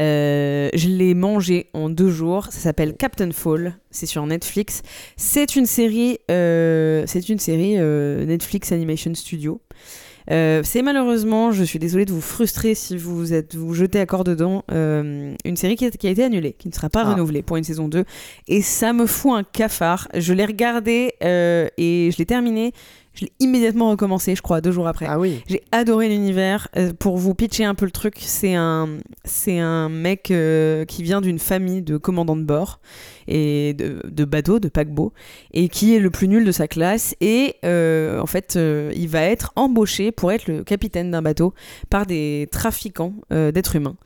[0.00, 2.46] Euh, je l'ai mangée en deux jours.
[2.46, 3.78] Ça s'appelle Captain Fall.
[3.92, 4.82] C'est sur Netflix.
[5.16, 9.60] C'est une série, euh, c'est une série euh, Netflix Animation Studio.
[10.30, 14.06] Euh, c'est malheureusement, je suis désolée de vous frustrer si vous êtes vous jetez à
[14.06, 17.02] corps dedans, euh, une série qui a, qui a été annulée, qui ne sera pas
[17.06, 17.12] Ah.
[17.12, 18.04] renouvelée pour une saison 2.
[18.46, 20.08] Et ça me fout un cafard.
[20.14, 22.72] Je l'ai regardée euh, et je l'ai terminée.
[23.18, 25.06] Je l'ai immédiatement recommencé, je crois, deux jours après.
[25.08, 25.42] Ah oui.
[25.48, 26.68] J'ai adoré l'univers.
[26.76, 28.88] Euh, pour vous pitcher un peu le truc, c'est un,
[29.24, 32.78] c'est un mec euh, qui vient d'une famille de commandants de bord
[33.26, 35.12] et de, de bateaux, de paquebots,
[35.52, 37.16] et qui est le plus nul de sa classe.
[37.20, 41.54] Et euh, en fait, il va être embauché pour être le capitaine d'un bateau
[41.90, 43.96] par des trafiquants d'êtres humains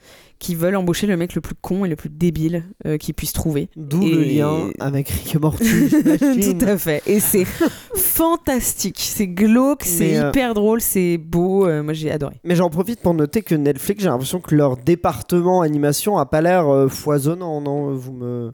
[0.43, 3.33] qui veulent embaucher le mec le plus con et le plus débile euh, qu'ils puissent
[3.33, 3.69] trouver.
[3.77, 5.89] D'où le lien avec Rick et Morty.
[6.59, 7.01] Tout à fait.
[7.07, 7.45] Et c'est
[7.95, 8.97] fantastique.
[8.99, 11.69] C'est glauque, c'est euh, hyper drôle, c'est beau.
[11.69, 12.41] Euh, moi, j'ai adoré.
[12.43, 16.41] Mais j'en profite pour noter que Netflix, j'ai l'impression que leur département animation a pas
[16.41, 17.95] l'air foisonnant, non?
[17.95, 18.53] Vous me,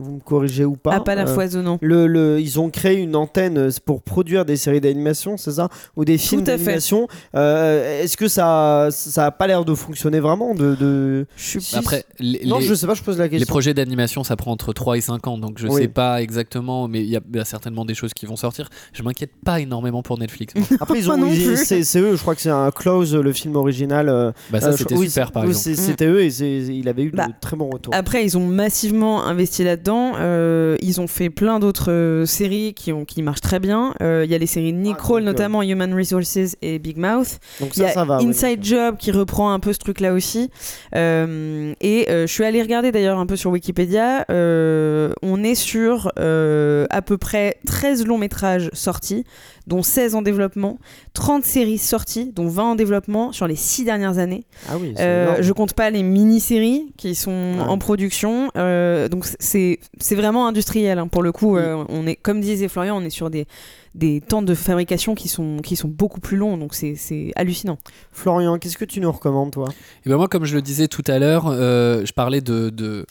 [0.00, 1.78] vous me corrigez ou pas ah, pas l'air Euh, foisonnant.
[1.80, 5.68] Le, le- ils ont créé une antenne euh, pour produire des séries d'animation, c'est ça?
[5.96, 7.06] Ou des films d'animation.
[7.34, 11.26] Euh, Est-ce que ça, ça a pas l'air de fonctionner vraiment de, de...
[11.36, 13.46] Je suis Après, les, Non, les- je sais pas, je pose la les question.
[13.52, 15.82] projets d'animation, ça prend entre 3 et 5 ans, donc je Oui.
[15.82, 18.36] sais pas exactement, mais il y, a- il y a certainement des choses qui vont
[18.36, 18.68] sortir.
[18.92, 20.54] Je m'inquiète pas énormément pour Netflix.
[20.54, 20.64] moi.
[20.80, 21.18] Après, ils ont,
[21.56, 24.08] c'est c'est eux, je crois que c'est un Close, le film original.
[24.08, 25.62] euh, bah ça, euh, c'était oui, super, par exemple.
[25.62, 27.94] c'est- C'était eux et il avait eu Bah, de très bons retours.
[27.94, 29.89] Après, ils ont massivement investi là-dedans.
[29.94, 33.94] Euh, ils ont fait plein d'autres euh, séries qui, ont, qui marchent très bien.
[34.02, 36.96] Euh, Il y a les séries Nick Ah, Kroll, euh, notamment Human Resources et Big
[36.96, 37.38] Mouth.
[37.60, 38.18] Donc Il y ça, a ça va.
[38.18, 38.26] oui.
[38.28, 40.50] Inside Job qui reprend un peu ce truc-là aussi.
[40.94, 44.24] Euh, et euh, je suis allée regarder d'ailleurs un peu sur Wikipédia.
[44.30, 49.24] Euh, on est sur euh, à peu près 13 longs métrages sortis,
[49.70, 50.78] dont 16 en développement,
[51.14, 54.44] 30 séries sorties, dont 20 en développement sur les 6 dernières années.
[54.68, 57.60] Ah oui, Euh, je compte pas les mini-séries qui sont Ouais.
[57.66, 58.50] en production.
[58.56, 61.08] Euh, donc c'est c'est vraiment industriel hein.
[61.08, 61.56] pour le coup.
[61.56, 63.46] euh, on est comme disait Florian, on est sur des
[63.94, 66.56] des temps de fabrication qui sont qui sont beaucoup plus longs.
[66.58, 67.78] Donc c'est c'est hallucinant.
[68.12, 69.68] Florian, qu'est-ce que tu nous recommandes, toi?
[70.04, 73.06] Et ben moi, comme je le disais tout à l'heure, euh, je parlais de, de,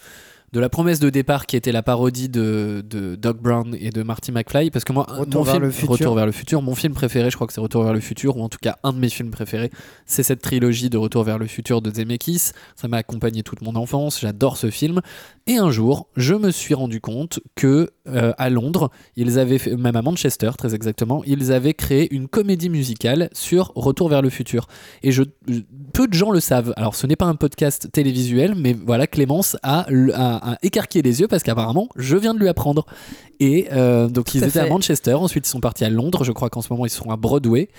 [0.53, 4.03] de la promesse de départ qui était la parodie de, de Doc Brown et de
[4.03, 4.71] Marty McFly.
[4.71, 5.89] Parce que moi, Retour mon vers film, le futur.
[5.91, 8.37] Retour vers le futur, mon film préféré, je crois que c'est Retour vers le futur,
[8.37, 9.69] ou en tout cas un de mes films préférés,
[10.05, 12.51] c'est cette trilogie de Retour vers le futur de Zemeckis.
[12.75, 15.01] Ça m'a accompagné toute mon enfance, j'adore ce film.
[15.47, 19.75] Et un jour, je me suis rendu compte que euh, à Londres, ils avaient fait,
[19.75, 24.29] même à Manchester très exactement, ils avaient créé une comédie musicale sur Retour vers le
[24.29, 24.67] futur.
[25.03, 25.23] Et je,
[25.93, 26.73] peu de gens le savent.
[26.77, 31.21] Alors, ce n'est pas un podcast télévisuel, mais voilà, Clémence a, a- a écarquillé les
[31.21, 32.85] yeux parce qu'apparemment, je viens de lui apprendre.
[33.39, 34.67] Et euh, donc, ils à étaient à.
[34.67, 35.13] Manchester.
[35.13, 36.23] Ensuite, ils sont partis à Londres.
[36.23, 37.69] Je crois qu'en ce moment, ils sont à Broadway.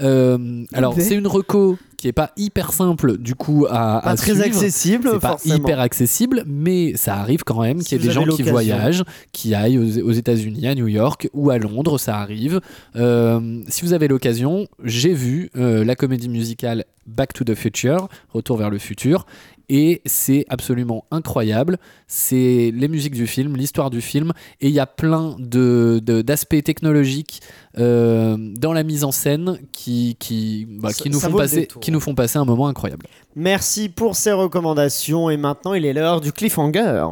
[0.00, 4.16] Euh, alors, c'est une reco qui est pas hyper simple, du coup, à, Pas à
[4.16, 4.46] très suivre.
[4.46, 8.14] accessible, C'est pas hyper accessible, mais ça arrive quand même Si qu'il y ait des
[8.14, 12.16] gens qui voyagent, qui aillent aux, aux États-Unis, à New York ou à Londres, ça
[12.16, 12.62] arrive.
[12.96, 18.08] Euh, si vous avez l'occasion, j'ai vu euh, la comédie musicale Back to the Future,
[18.32, 19.26] Retour vers le futur,
[19.72, 21.78] et c'est absolument incroyable.
[22.08, 26.62] C'est les musiques du film, l'histoire du film, et il y a plein de, d'aspects
[26.64, 27.40] technologiques
[27.78, 31.68] euh, dans la mise en scène qui, qui, bah, Ça- qui, nous ça font passer,
[31.80, 33.06] qui nous font passer un moment incroyable.
[33.36, 37.04] Merci pour ces recommandations et maintenant il est l'heure du cliffhanger.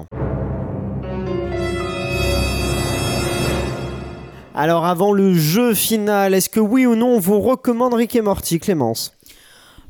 [4.54, 8.22] Alors avant le jeu final, est-ce que oui ou non on vous recommande Rick et
[8.22, 9.12] Morty, Clémence?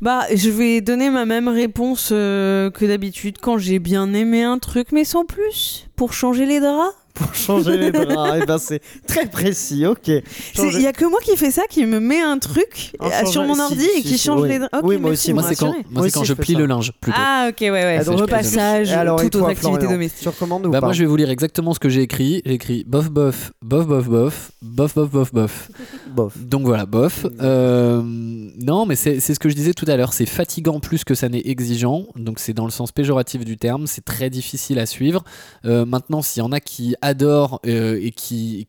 [0.00, 4.58] Bah, je vais donner ma même réponse euh, que d'habitude quand j'ai bien aimé un
[4.58, 6.94] truc, mais sans plus, pour changer les draps.
[7.18, 10.08] Pour changer les draps, et ben c'est très précis, ok.
[10.08, 10.22] Il
[10.54, 13.26] Changer- y a que moi qui fais ça, qui me met un truc En euh,
[13.26, 14.48] sur mon ordi si, et qui si, change oui.
[14.50, 14.72] les draps.
[14.74, 16.58] Ok, Oui, moi aussi, Moi, c'est quand, moi, aussi, je plie ça.
[16.58, 17.18] le linge, plutôt.
[17.20, 17.96] Ah, ok, ouais, ouais.
[18.00, 18.90] Ah, donc, repassage,
[19.20, 20.22] toute autre activité domestique.
[20.22, 22.42] Tu recommandes ou Bah pas moi je vais vous lire exactement ce que j'ai écrit.
[22.44, 25.68] J'ai écrit bof bof bof bof bof bof bof bof bof.
[26.14, 26.38] Bof.
[26.38, 27.26] Donc voilà bof.
[27.40, 30.12] Euh, non mais c'est c'est ce que je disais tout à l'heure.
[30.12, 32.06] C'est fatigant plus que ça n'est exigeant.
[32.16, 33.86] Donc c'est dans le sens péjoratif du terme.
[33.86, 35.22] C'est très difficile à suivre.
[35.64, 38.66] Euh, maintenant s'il y en a qui adorent euh, et qui,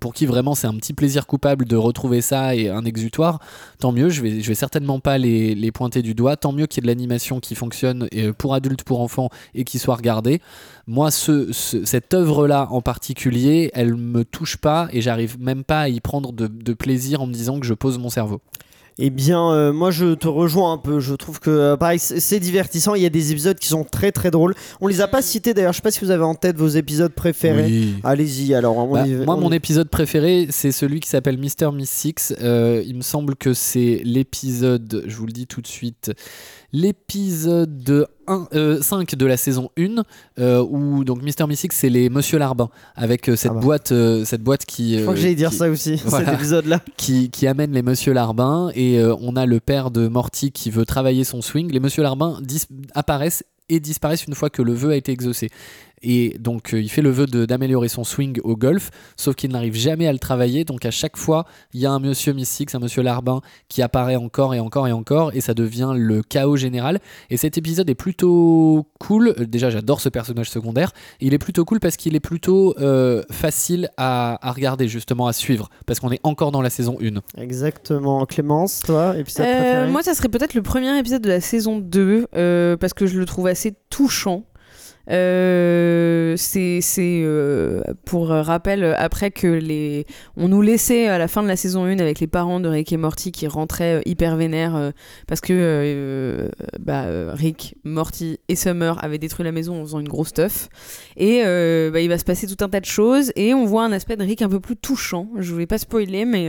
[0.00, 3.38] pour qui vraiment c'est un petit plaisir coupable de retrouver ça et un exutoire,
[3.78, 4.08] tant mieux.
[4.10, 6.36] Je vais je vais certainement pas les, pointer du doigt.
[6.36, 9.64] Tant mieux qu'il y ait de l'animation qui fonctionne euh, pour adultes pour enfants et
[9.64, 10.40] qui soit regardée
[10.86, 15.80] moi, ce, ce- cette œuvre-là en particulier, elle me touche pas et j'arrive même pas
[15.82, 18.40] à y prendre de plaisir en me disant que je pose mon cerveau.
[18.98, 21.00] Eh bien, euh, moi je te rejoins un peu.
[21.00, 22.94] Je trouve que, euh, pareil, c'est c'est divertissant.
[22.94, 24.54] Il y a des épisodes qui sont très très drôles.
[24.80, 25.72] On les a pas cités d'ailleurs.
[25.72, 27.64] Je sais pas si vous avez en tête vos épisodes préférés.
[27.66, 27.94] Oui.
[28.04, 28.76] Allez-y alors.
[28.76, 31.90] on Bah, y- moi, on mon y- épisode préféré, c'est celui qui s'appelle Mister Miss
[31.90, 32.34] Six.
[32.40, 36.12] Euh, il me semble que c'est l'épisode, je vous le dis tout de suite,
[36.74, 40.02] l'épisode 1, euh, 5 de la saison 1,
[40.40, 43.60] euh, où donc Mister Six, c'est les Monsieur Larbin, avec euh, cette, Ah bah.
[43.60, 43.94] boîte,
[44.24, 44.96] cette boîte qui.
[44.98, 46.02] Je crois que j'allais dire ça aussi.
[46.04, 46.26] Voilà.
[46.26, 46.80] Cet épisode-là.
[46.96, 50.84] qui, qui amène les Monsieur Larbin et on a le père de Morty qui veut
[50.84, 51.70] travailler son swing.
[51.70, 52.38] Les Monsieur Larbin
[52.94, 55.50] apparaissent et disparaissent une fois que le vœu a été exaucé.
[56.04, 59.50] Et donc euh, il fait le vœu de- d'améliorer son swing au golf, sauf qu'il
[59.50, 60.64] n'arrive jamais à le travailler.
[60.64, 64.16] Donc à chaque fois, il y a un monsieur Mystique, un monsieur Larbin qui apparaît
[64.16, 67.00] encore et encore et encore, et ça devient le chaos général.
[67.30, 69.34] Et cet épisode est plutôt cool.
[69.48, 70.92] Déjà, j'adore ce personnage secondaire.
[71.20, 75.32] Il est plutôt cool parce qu'il est plutôt euh, facile à, à regarder, justement, à
[75.32, 77.20] suivre, parce qu'on est encore dans la saison 1.
[77.42, 78.24] Exactement.
[78.26, 79.90] Clémence, toi, épisode Euh, préféré?
[79.90, 83.18] moi, ça serait peut-être le premier épisode de la saison 2, euh, parce que je
[83.18, 84.44] le trouve assez touchant.
[85.10, 91.48] Euh, c'est euh, pour rappel après que les on nous laissait à la fin de
[91.48, 94.92] la saison 1 avec les parents de Rick et Morty qui rentraient euh, hyper vénères
[95.26, 96.50] parce que
[96.80, 100.68] bah, Rick, Morty et Summer avaient détruit la maison en faisant une grosse teuf.
[101.16, 103.92] Et bah, il va se passer tout un tas de choses et on voit un
[103.92, 105.28] aspect de Rick un peu plus touchant.
[105.38, 106.48] Je vais pas spoiler mais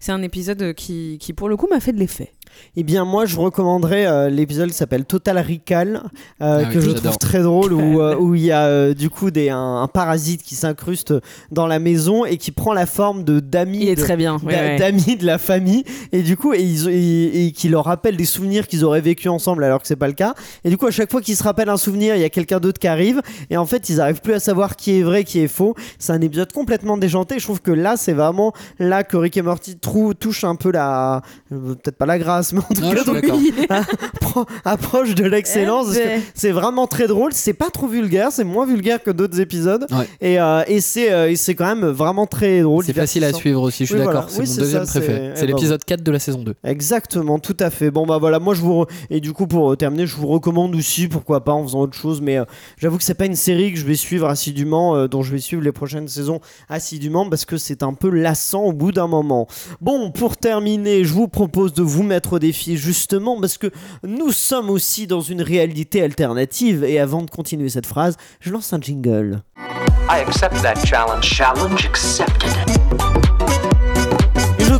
[0.00, 2.32] c'est un épisode qui pour le coup m'a fait de l'effet
[2.76, 6.02] Eh bien, moi, je recommanderais euh, l'épisode qui s'appelle Total Recall,
[6.42, 8.94] euh, Ah oui, que je trouve très drôle, où euh, où il y a euh,
[8.94, 11.14] du coup des, un, un parasite qui s'incruste
[11.52, 13.78] dans la maison et qui prend la forme de d'amis.
[13.82, 14.78] il est de- très bien ouais.
[15.16, 15.84] de la famille.
[16.12, 19.28] Et du coup et, ils, et, et qui leur rappellent des souvenirs qu'ils auraient vécu
[19.28, 20.34] ensemble alors que c'est pas le cas.
[20.64, 22.60] Et du coup à chaque fois qu'ils se rappellent un souvenir il y a quelqu'un
[22.60, 23.20] d'autre qui arrive.
[23.50, 25.74] Et en fait ils arrivent plus à savoir qui est vrai qui est faux.
[25.98, 27.38] C'est un épisode complètement déjanté.
[27.38, 30.70] Je trouve que là c'est vraiment là que Rick et Morty trou- touchent un peu
[30.72, 33.84] la peut-être pas la grâce en tout Non, cas
[34.20, 36.22] pro- approche de l'excellence Eh ben.
[36.34, 40.08] c'est vraiment très drôle c'est pas trop vulgaire c'est moins vulgaire que d'autres épisodes Ouais.
[40.20, 43.32] et, euh, et c'est euh, et c'est quand même vraiment très drôle C'est facile à
[43.32, 44.22] suivre aussi, je suis Oui, d'accord.
[44.22, 44.26] voilà.
[44.28, 45.30] C'est Oui, mon deuxième ça, c'est- préféré.
[45.32, 46.54] eh C'est ben, l'épisode 4 de la saison 2.
[46.64, 47.90] Exactement, tout à fait.
[47.90, 50.26] Bon bah voilà, moi je vous re- et du coup pour euh, terminer, je vous
[50.26, 52.44] recommande aussi, pourquoi pas en faisant autre chose, mais euh,
[52.78, 55.38] j'avoue que c'est pas une série que je vais suivre assidûment, euh, dont je vais
[55.38, 59.46] suivre les prochaines saisons assidûment parce que c'est un peu lassant au bout d'un moment.
[59.80, 63.70] Bon, pour terminer, je vous propose de vous mettre au défi justement parce que
[64.02, 68.72] nous sommes aussi dans une réalité alternative et avant de continuer cette phrase, je lance
[68.72, 69.42] un jingle.
[70.08, 71.24] I accept that challenge.
[71.24, 73.13] Challenge accepted.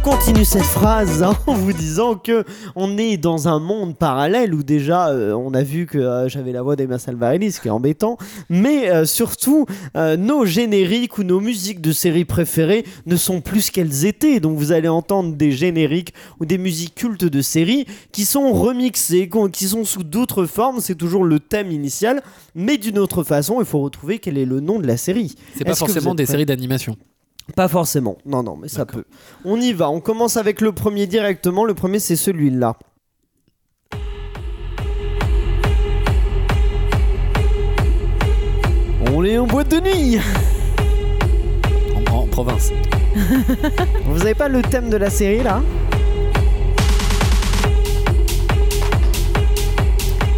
[0.04, 2.44] Continue cette phrase hein, en vous disant que
[2.76, 6.52] on est dans un monde parallèle où déjà euh, on a vu que euh, j'avais
[6.52, 8.18] la voix d'Emma Salvarelli, ce qui est embêtant,
[8.50, 13.72] mais euh, surtout nos génériques ou nos musiques de séries préférées ne sont plus ce
[13.72, 14.40] qu'elles étaient.
[14.40, 19.30] Donc vous allez entendre des génériques ou des musiques cultes de séries qui sont remixées,
[19.54, 20.80] qui sont sous d'autres formes.
[20.80, 22.22] C'est toujours le thème initial,
[22.54, 23.56] mais d'une autre façon.
[23.60, 25.34] Il faut retrouver quel est le nom de la série.
[25.56, 26.94] C'est pas forcément des séries d'animation.
[27.52, 28.16] Pas forcément.
[28.24, 29.04] Non, non, mais ça peut.
[29.44, 29.90] On y va.
[29.90, 31.64] On commence avec le premier directement.
[31.64, 32.76] Le premier, c'est celui-là.
[39.12, 40.18] On est en boîte de nuit.
[42.10, 42.70] En, en province.
[44.06, 45.60] Vous avez pas le thème de la série là?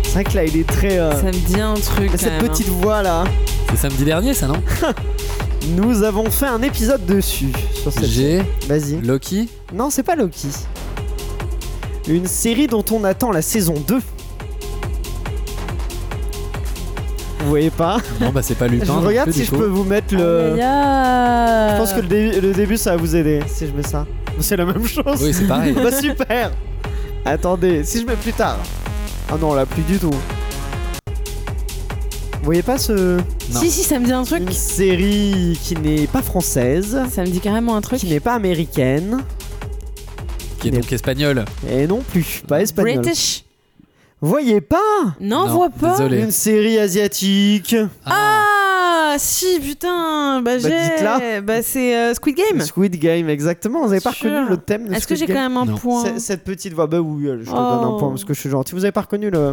[0.02, 0.98] C'est vrai que là, il est très.
[0.98, 2.48] euh, ça me dit un truc quand cette même, hein.
[2.48, 3.24] petite voix là.
[3.70, 4.62] C'est samedi dernier, ça, non?
[5.74, 7.50] Nous avons fait un épisode dessus.
[7.74, 9.00] Sur cette J'ai Vas-y.
[9.02, 9.48] Loki.
[9.74, 10.48] Non, c'est pas Loki.
[12.08, 13.98] Une série dont on attend la saison 2.
[17.40, 18.84] Vous voyez pas Non, bah c'est pas Lupin.
[18.86, 19.56] Je non regarde si je coup.
[19.58, 20.52] peux vous mettre le.
[20.54, 21.72] aïe.
[21.72, 24.06] Je pense que le, dé- le début ça va vous aider si je mets ça.
[24.40, 25.20] C'est la même chose.
[25.20, 25.72] Oui, c'est pareil.
[25.82, 26.50] bah super.
[27.24, 28.58] Attendez, si je mets plus tard.
[29.30, 30.10] Ah non, là plus du tout.
[32.46, 33.60] Vous voyez pas ce Non.
[33.60, 34.38] Si, si, ça me dit un truc.
[34.40, 37.98] une série qui n'est pas française, Ça me dit carrément un truc.
[37.98, 39.18] qui n'est pas américaine
[40.60, 41.44] Qui est donc espagnol.
[41.68, 43.00] et non plus pas espagnole.
[43.02, 43.44] British
[44.20, 44.76] Vous voyez pas
[45.20, 45.96] Non, Non, vois pas.
[45.96, 46.22] désolé.
[46.22, 47.74] Une série asiatique.
[48.04, 50.40] Ah, si, putain.
[50.40, 50.68] Bah, j'ai.
[50.68, 51.40] dites-la.
[51.40, 52.60] Bah, c'est euh, Squid Game.
[52.60, 53.84] Squid Game, exactement.
[53.84, 55.74] Vous avez pas reconnu le thème de Est-ce que j'ai quand même un Non.
[55.76, 57.96] point C'est- Cette petite voix, bah oui, je te donne un Oh.
[57.98, 58.72] point parce que je suis gentil.
[58.76, 59.52] Vous avez pas reconnu le.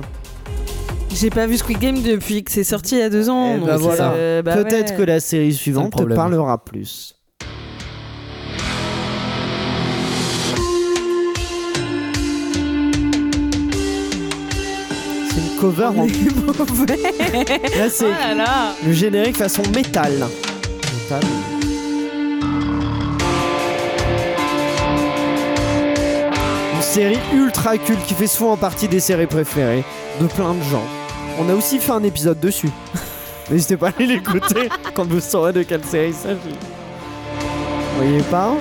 [1.16, 3.54] J'ai pas vu Squid Game depuis que c'est sorti il y a deux ans.
[3.56, 4.12] Eh donc bah voilà.
[4.14, 4.98] euh, bah Peut-être ouais.
[4.98, 7.16] que la série suivante te parlera plus.
[15.30, 16.06] C'est une cover en.
[16.06, 18.74] Là, c'est Oh là là.
[18.86, 20.12] le générique façon métal.
[20.94, 21.22] Métal.
[26.76, 29.84] Une série ultra culte qui fait souvent partie des séries préférées
[30.22, 30.84] de plein de gens.
[31.40, 32.70] On a aussi fait un épisode dessus.
[33.52, 36.38] N'hésitez pas à aller l'écouter quand vous saurez de quelle série il s'agit.
[36.50, 38.54] Vous voyez pas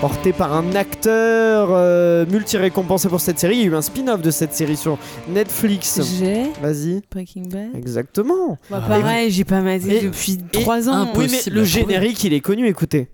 [0.00, 3.56] Porté par un acteur euh, multi-récompensé pour cette série.
[3.56, 4.96] Il y a eu un spin-off de cette série sur
[5.28, 6.00] Netflix.
[6.18, 7.02] J'ai Vas-y.
[7.12, 7.74] Breaking Bad.
[7.76, 8.56] Exactement.
[8.70, 8.88] Bah, Ah.
[8.88, 10.94] pareil, j'ai pas maté Et- depuis et trois ans.
[11.02, 11.18] impossible.
[11.18, 11.66] Oui, mais le à trouver.
[11.66, 13.10] générique, il est connu, écoutez.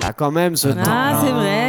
[0.00, 1.61] Bah quand même, ce Ah, c'est vrai,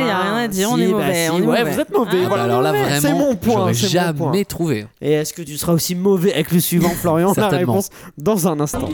[0.43, 1.25] a dire, on Si, est bah mauvais.
[1.25, 1.71] si, on est ouais, mauvais.
[1.71, 2.17] vous êtes mauvais.
[2.23, 2.43] Ah, voilà.
[2.43, 4.43] Alors là, vraiment, C'est mon point, j'aurais c'est mon jamais point.
[4.43, 4.85] trouvé.
[5.01, 8.59] Et est-ce que tu seras aussi mauvais avec le suivant, Florian La réponse dans un
[8.59, 8.89] instant.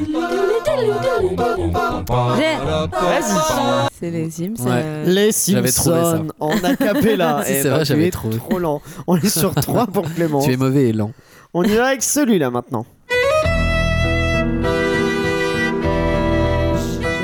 [4.00, 4.56] C'est les Sims.
[4.60, 4.70] Ouais.
[4.72, 5.32] euh, Les.
[5.32, 7.44] Simpsons en acapella.
[7.46, 8.38] Si, Eh c'est ben, vrai, tu j'avais es trouvé.
[8.38, 8.82] trop lent.
[9.08, 10.42] On est sur 3 pour Clément.
[10.42, 11.12] Tu es mauvais et lent.
[11.54, 12.86] On y va avec celui-là maintenant.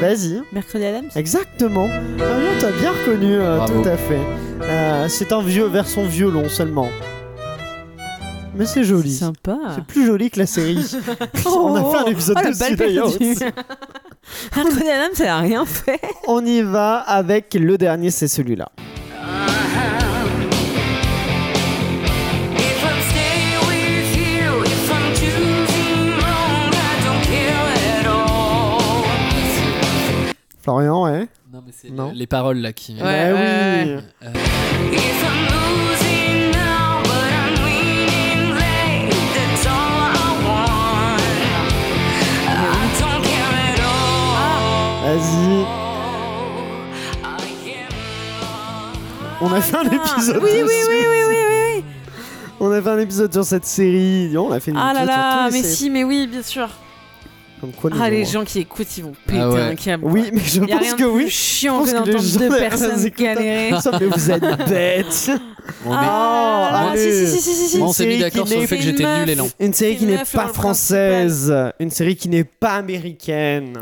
[0.06, 0.42] Vas-y.
[0.54, 1.10] Mercredi Adams.
[1.16, 1.88] Exactement.
[1.92, 4.20] Ah oui, t'as bien reconnu, euh, tout à fait.
[4.62, 6.90] Euh, c'est un vieux version violon seulement.
[8.56, 9.12] Mais c'est joli.
[9.12, 9.58] Sympa.
[9.76, 10.80] C'est plus joli que la série.
[11.46, 13.36] On a fait un épisode Oh, aussi.
[14.56, 16.00] Mercredi Adams, elle a rien fait.
[16.28, 18.70] On y va avec le dernier, c'est celui-là.
[30.66, 31.28] Florian, ouais.
[31.54, 32.12] Non, mais c'est Non.
[32.16, 32.96] les paroles là qui.
[32.96, 34.00] Ouais, ouais.
[34.24, 34.34] Euh.
[45.04, 45.66] Vas-y.
[49.42, 51.36] On a fait un épisode Oui, oui, oui, oui, oui, oui,
[51.78, 51.84] oui.
[52.60, 54.36] On a fait un épisode sur cette série.
[54.38, 55.76] On a fait une Ah là là, tous les mais séries.
[55.76, 56.68] si, mais oui, bien sûr.
[57.66, 59.62] Comme quoi, nous Ah, les gens qui écoutent, ils vont péter Ah ouais.
[59.62, 60.04] un câble.
[60.06, 61.30] Oui, mais je pense que oui.
[61.30, 63.20] chiant que d'entendre deux personnes écoutent.
[63.20, 63.82] galérer.
[63.82, 65.32] Ça, mais vous êtes bêtes.
[65.84, 67.26] on est- Ah, là, allez.
[67.26, 67.78] si, si, si, si, si.
[67.80, 69.48] Moi, on s'est mis d'accord sur le fait que j'étais nul et lent.
[69.60, 71.52] Une série qui n'est pas française.
[71.80, 73.80] Une série qui n'est pas américaine.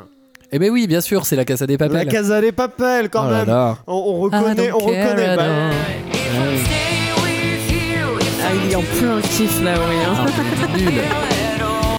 [0.54, 1.98] Eh ben oui, bien sûr, c'est la Casa des Papels.
[1.98, 3.50] La Casa des Papel, quand Oh même.
[3.88, 5.36] On, on reconnaît, on reconnaît.
[5.36, 5.46] bah,
[6.14, 6.70] if
[8.46, 9.96] Ah, il est en plein kiff là, oui.
[10.06, 11.33] hein.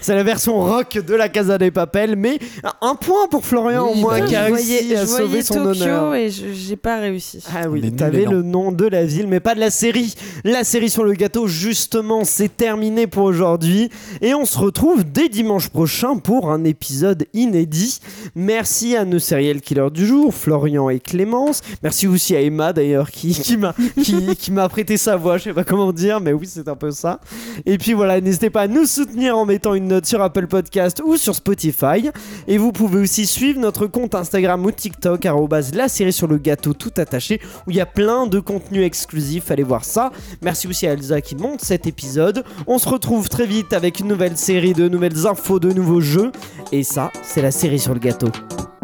[0.05, 2.39] C'est la version rock de la Casa des Papel, mais
[2.83, 5.43] un point pour Florian au moins bah qui a réussi voyais, à je sauver voyais
[5.43, 6.15] son Tokyo honneur.
[6.15, 7.43] et je- j'ai pas réussi.
[7.51, 10.15] Ah oui, t'avais le nom de la ville, mais pas de la série.
[10.45, 13.89] La série sur le gâteau, justement, c'est terminé pour aujourd'hui.
[14.21, 18.01] Et on se retrouve dès dimanche prochain pour un épisode inédit.
[18.35, 21.63] Merci à nos serial killers du jour, Florian et Clémence.
[21.83, 25.45] Merci aussi à Emma d'ailleurs qui, qui m'a qui, qui m'a prêté sa voix, je
[25.45, 27.21] sais pas comment dire, mais oui, c'est un peu ça.
[27.65, 31.17] Et puis voilà, n'hésitez pas à nous soutenir en mettant une sur Apple Podcast ou
[31.17, 32.11] sur Spotify.
[32.49, 35.27] Et vous pouvez aussi suivre notre compte Instagram ou TikTok,
[35.75, 39.51] la série sur le gâteau tout attaché, où il y a plein de contenus exclusifs.
[39.51, 40.11] Allez voir ça.
[40.43, 42.45] Merci aussi à Elsa qui monte cet épisode.
[42.67, 46.33] On se retrouve très vite avec une nouvelle série, de nouvelles infos, de nouveaux jeux.
[46.73, 48.29] Et ça, c'est la série sur le gâteau.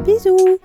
[0.05, 0.59] Bisous